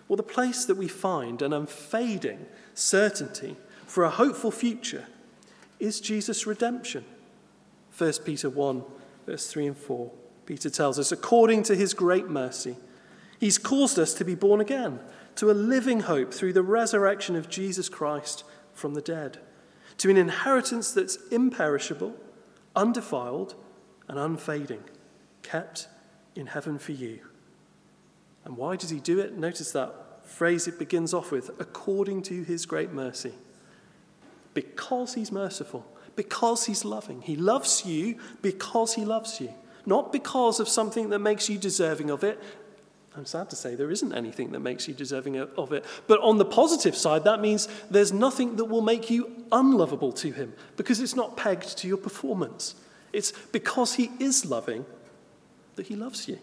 Well, 0.08 0.18
the 0.18 0.24
place 0.24 0.66
that 0.66 0.76
we 0.76 0.88
find 0.88 1.42
an 1.42 1.54
unfading 1.54 2.46
certainty 2.74 3.56
for 3.86 4.04
a 4.04 4.10
hopeful 4.10 4.52
future 4.52 5.06
is 5.80 6.02
Jesus' 6.02 6.46
redemption. 6.46 7.06
1 7.98 8.14
Peter 8.26 8.50
1, 8.50 8.84
verse 9.26 9.48
3 9.48 9.68
and 9.68 9.78
4. 9.78 10.12
Peter 10.46 10.70
tells 10.70 11.00
us, 11.00 11.12
according 11.12 11.64
to 11.64 11.76
his 11.76 11.94
great 11.94 12.28
mercy, 12.28 12.76
he's 13.40 13.58
caused 13.58 14.00
us 14.00 14.14
to 14.16 14.26
be 14.26 14.36
born 14.36 14.60
again 14.60 15.00
to 15.36 15.52
a 15.52 15.54
living 15.54 16.02
hope 16.02 16.34
through 16.34 16.54
the 16.54 16.64
resurrection 16.64 17.36
of 17.36 17.50
Jesus 17.50 17.88
Christ 17.88 18.44
from 18.74 18.94
the 18.94 19.02
dead 19.02 19.38
to 20.00 20.10
an 20.10 20.18
inheritance 20.18 20.92
that's 20.92 21.18
imperishable, 21.28 22.16
undefiled, 22.76 23.56
and 24.08 24.18
unfading, 24.18 24.84
kept 25.44 25.88
in 26.36 26.48
heaven 26.48 26.80
for 26.80 26.94
you. 26.94 27.20
And 28.46 28.58
why 28.58 28.76
does 28.76 28.90
he 28.90 29.00
do 29.00 29.20
it? 29.20 29.38
Notice 29.38 29.72
that 29.74 30.26
phrase 30.26 30.68
it 30.68 30.80
begins 30.80 31.14
off 31.14 31.32
with 31.32 31.50
according 31.60 32.22
to 32.24 32.44
his 32.44 32.66
great 32.66 32.92
mercy. 32.92 33.34
Because 34.54 35.14
he's 35.16 35.32
merciful, 35.32 35.86
because 36.16 36.66
he's 36.66 36.86
loving. 36.86 37.22
He 37.22 37.36
loves 37.36 37.86
you 37.86 38.18
because 38.42 38.94
he 38.96 39.06
loves 39.06 39.40
you, 39.42 39.54
not 39.86 40.12
because 40.12 40.60
of 40.60 40.70
something 40.70 41.10
that 41.10 41.20
makes 41.20 41.50
you 41.50 41.58
deserving 41.58 42.10
of 42.10 42.24
it, 42.24 42.42
I'm 43.20 43.26
sad 43.26 43.50
to 43.50 43.58
say 43.58 43.76
there 43.76 43.92
isn't 43.92 44.14
anything 44.14 44.54
that 44.54 44.62
makes 44.62 44.88
you 44.88 44.94
deserving 44.94 45.38
of 45.38 45.74
it. 45.74 45.84
But 46.08 46.22
on 46.22 46.38
the 46.38 46.46
positive 46.46 46.96
side, 46.96 47.26
that 47.26 47.42
means 47.42 47.68
there's 47.92 48.14
nothing 48.14 48.56
that 48.56 48.66
will 48.66 48.82
make 48.82 49.10
you 49.10 49.46
unlovable 49.52 50.14
to 50.14 50.32
him 50.32 50.54
because 50.78 51.02
it's 51.02 51.18
not 51.18 51.36
pegged 51.36 51.78
to 51.80 51.88
your 51.88 51.98
performance. 51.98 52.76
It's 53.12 53.34
because 53.52 53.96
he 53.96 54.10
is 54.20 54.46
loving 54.46 54.86
that 55.76 55.88
he 55.88 55.98
loves 55.98 56.30
you. 56.30 56.40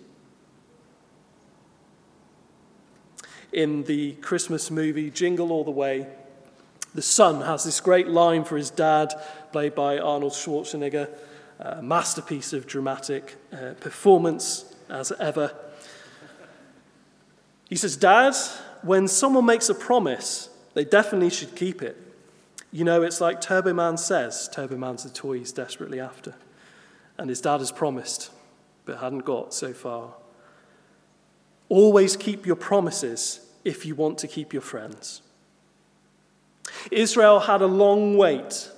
In 3.54 3.84
the 3.84 4.12
Christmas 4.16 4.70
movie 4.70 5.10
Jingle 5.10 5.52
All 5.52 5.64
the 5.64 5.70
Way, 5.70 6.06
the 6.94 7.00
son 7.00 7.40
has 7.40 7.64
this 7.64 7.80
great 7.80 8.08
line 8.08 8.44
for 8.44 8.58
his 8.58 8.68
dad, 8.68 9.14
played 9.50 9.74
by 9.74 9.98
Arnold 9.98 10.34
Schwarzenegger, 10.34 11.08
a 11.58 11.80
masterpiece 11.80 12.52
of 12.52 12.66
dramatic 12.66 13.36
uh, 13.50 13.72
performance 13.80 14.74
as 14.90 15.10
ever. 15.12 15.54
He 17.68 17.76
says, 17.76 17.96
Dad, 17.96 18.34
when 18.82 19.08
someone 19.08 19.46
makes 19.46 19.68
a 19.68 19.74
promise, 19.74 20.50
they 20.74 20.84
definitely 20.84 21.30
should 21.30 21.56
keep 21.56 21.82
it. 21.82 21.96
You 22.72 22.84
know, 22.84 23.02
it's 23.02 23.20
like 23.20 23.40
Turbo 23.40 23.72
Man 23.72 23.96
says 23.96 24.48
Turbo 24.52 24.76
Man's 24.76 25.04
the 25.04 25.10
toy 25.10 25.38
he's 25.38 25.52
desperately 25.52 26.00
after. 26.00 26.34
And 27.18 27.30
his 27.30 27.40
dad 27.40 27.60
has 27.60 27.72
promised, 27.72 28.30
but 28.84 28.98
hadn't 28.98 29.24
got 29.24 29.54
so 29.54 29.72
far. 29.72 30.14
Always 31.68 32.16
keep 32.16 32.46
your 32.46 32.56
promises 32.56 33.40
if 33.64 33.86
you 33.86 33.94
want 33.94 34.18
to 34.18 34.28
keep 34.28 34.52
your 34.52 34.62
friends. 34.62 35.22
Israel 36.90 37.40
had 37.40 37.62
a 37.62 37.66
long 37.66 38.16
wait 38.16 38.70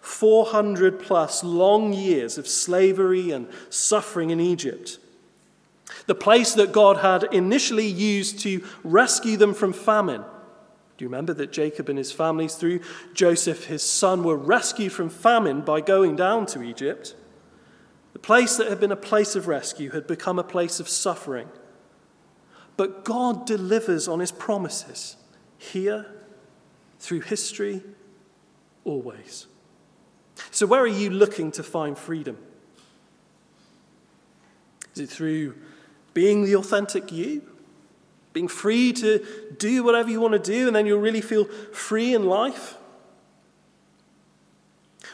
400 0.00 1.00
plus 1.00 1.42
long 1.42 1.92
years 1.92 2.38
of 2.38 2.46
slavery 2.46 3.32
and 3.32 3.48
suffering 3.70 4.30
in 4.30 4.38
Egypt. 4.38 4.98
The 6.06 6.14
place 6.14 6.54
that 6.54 6.72
God 6.72 6.98
had 6.98 7.24
initially 7.32 7.86
used 7.86 8.40
to 8.40 8.64
rescue 8.82 9.36
them 9.36 9.54
from 9.54 9.72
famine. 9.72 10.22
Do 10.96 11.04
you 11.04 11.08
remember 11.08 11.34
that 11.34 11.52
Jacob 11.52 11.88
and 11.88 11.98
his 11.98 12.12
families, 12.12 12.54
through 12.54 12.80
Joseph, 13.12 13.64
his 13.64 13.82
son, 13.82 14.24
were 14.24 14.36
rescued 14.36 14.92
from 14.92 15.10
famine 15.10 15.60
by 15.60 15.80
going 15.80 16.16
down 16.16 16.46
to 16.46 16.62
Egypt? 16.62 17.14
The 18.14 18.18
place 18.18 18.56
that 18.56 18.68
had 18.68 18.80
been 18.80 18.92
a 18.92 18.96
place 18.96 19.36
of 19.36 19.46
rescue 19.46 19.90
had 19.90 20.06
become 20.06 20.38
a 20.38 20.44
place 20.44 20.80
of 20.80 20.88
suffering. 20.88 21.48
But 22.76 23.04
God 23.04 23.46
delivers 23.46 24.08
on 24.08 24.20
his 24.20 24.32
promises 24.32 25.16
here, 25.58 26.06
through 26.98 27.20
history, 27.20 27.82
always. 28.84 29.46
So, 30.50 30.66
where 30.66 30.80
are 30.80 30.86
you 30.86 31.10
looking 31.10 31.50
to 31.52 31.62
find 31.62 31.96
freedom? 31.96 32.38
Is 34.94 35.02
it 35.02 35.10
through 35.10 35.54
being 36.16 36.46
the 36.46 36.56
authentic 36.56 37.12
you, 37.12 37.42
being 38.32 38.48
free 38.48 38.90
to 38.94 39.22
do 39.58 39.84
whatever 39.84 40.08
you 40.08 40.18
want 40.18 40.32
to 40.32 40.38
do, 40.38 40.66
and 40.66 40.74
then 40.74 40.86
you'll 40.86 40.98
really 40.98 41.20
feel 41.20 41.44
free 41.74 42.14
in 42.14 42.24
life? 42.24 42.78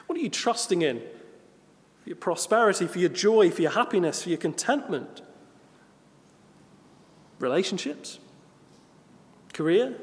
What 0.06 0.16
are 0.16 0.22
you 0.22 0.30
trusting 0.30 0.82
in? 0.82 1.00
For 2.04 2.10
your 2.10 2.16
prosperity, 2.16 2.86
for 2.86 3.00
your 3.00 3.08
joy, 3.08 3.50
for 3.50 3.62
your 3.62 3.72
happiness, 3.72 4.22
for 4.22 4.28
your 4.28 4.38
contentment? 4.38 5.22
relationships, 7.42 8.20
career, 9.52 9.96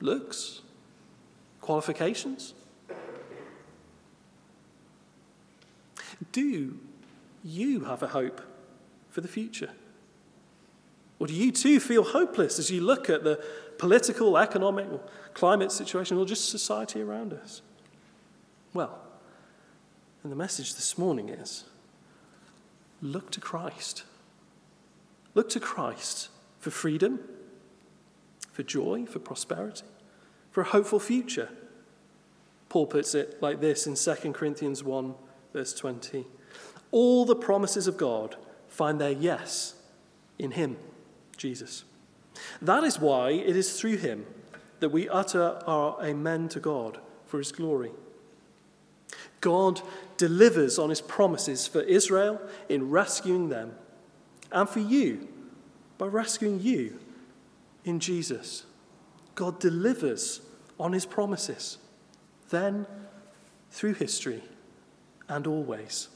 looks, 0.00 0.62
qualifications? 1.60 2.54
Do 6.32 6.78
you 7.44 7.84
have 7.84 8.02
a 8.02 8.08
hope 8.08 8.40
for 9.16 9.22
the 9.22 9.28
future? 9.28 9.70
Or 11.18 11.26
do 11.26 11.32
you 11.32 11.50
too 11.50 11.80
feel 11.80 12.04
hopeless 12.04 12.58
as 12.58 12.70
you 12.70 12.82
look 12.82 13.08
at 13.08 13.24
the 13.24 13.42
political, 13.78 14.36
economic, 14.36 14.86
climate 15.32 15.72
situation, 15.72 16.18
or 16.18 16.26
just 16.26 16.50
society 16.50 17.00
around 17.00 17.32
us? 17.32 17.62
Well, 18.74 18.98
and 20.22 20.30
the 20.30 20.36
message 20.36 20.74
this 20.74 20.98
morning 20.98 21.30
is 21.30 21.64
look 23.00 23.30
to 23.30 23.40
Christ. 23.40 24.04
Look 25.32 25.48
to 25.48 25.60
Christ 25.60 26.28
for 26.60 26.70
freedom, 26.70 27.20
for 28.52 28.64
joy, 28.64 29.06
for 29.06 29.18
prosperity, 29.18 29.86
for 30.50 30.60
a 30.60 30.64
hopeful 30.64 31.00
future. 31.00 31.48
Paul 32.68 32.86
puts 32.86 33.14
it 33.14 33.40
like 33.40 33.62
this 33.62 33.86
in 33.86 33.94
2 33.94 34.34
Corinthians 34.34 34.84
1, 34.84 35.14
verse 35.54 35.72
20. 35.72 36.26
All 36.90 37.24
the 37.24 37.34
promises 37.34 37.86
of 37.86 37.96
God 37.96 38.36
find 38.76 39.00
their 39.00 39.10
yes 39.10 39.74
in 40.38 40.50
Him, 40.52 40.76
Jesus. 41.36 41.84
That 42.60 42.84
is 42.84 43.00
why 43.00 43.30
it 43.30 43.56
is 43.56 43.80
through 43.80 43.96
Him 43.96 44.26
that 44.80 44.90
we 44.90 45.08
utter 45.08 45.58
our 45.66 45.96
amen 46.04 46.48
to 46.50 46.60
God 46.60 46.98
for 47.24 47.38
His 47.38 47.52
glory. 47.52 47.92
God 49.40 49.80
delivers 50.18 50.78
on 50.78 50.90
His 50.90 51.00
promises 51.00 51.66
for 51.66 51.80
Israel 51.80 52.40
in 52.68 52.90
rescuing 52.90 53.48
them, 53.48 53.72
and 54.52 54.68
for 54.68 54.80
you 54.80 55.28
by 55.96 56.06
rescuing 56.06 56.60
you 56.60 56.98
in 57.84 57.98
Jesus. 57.98 58.64
God 59.34 59.58
delivers 59.58 60.42
on 60.78 60.92
His 60.92 61.06
promises, 61.06 61.78
then 62.50 62.86
through 63.70 63.94
history 63.94 64.42
and 65.28 65.46
always. 65.46 66.08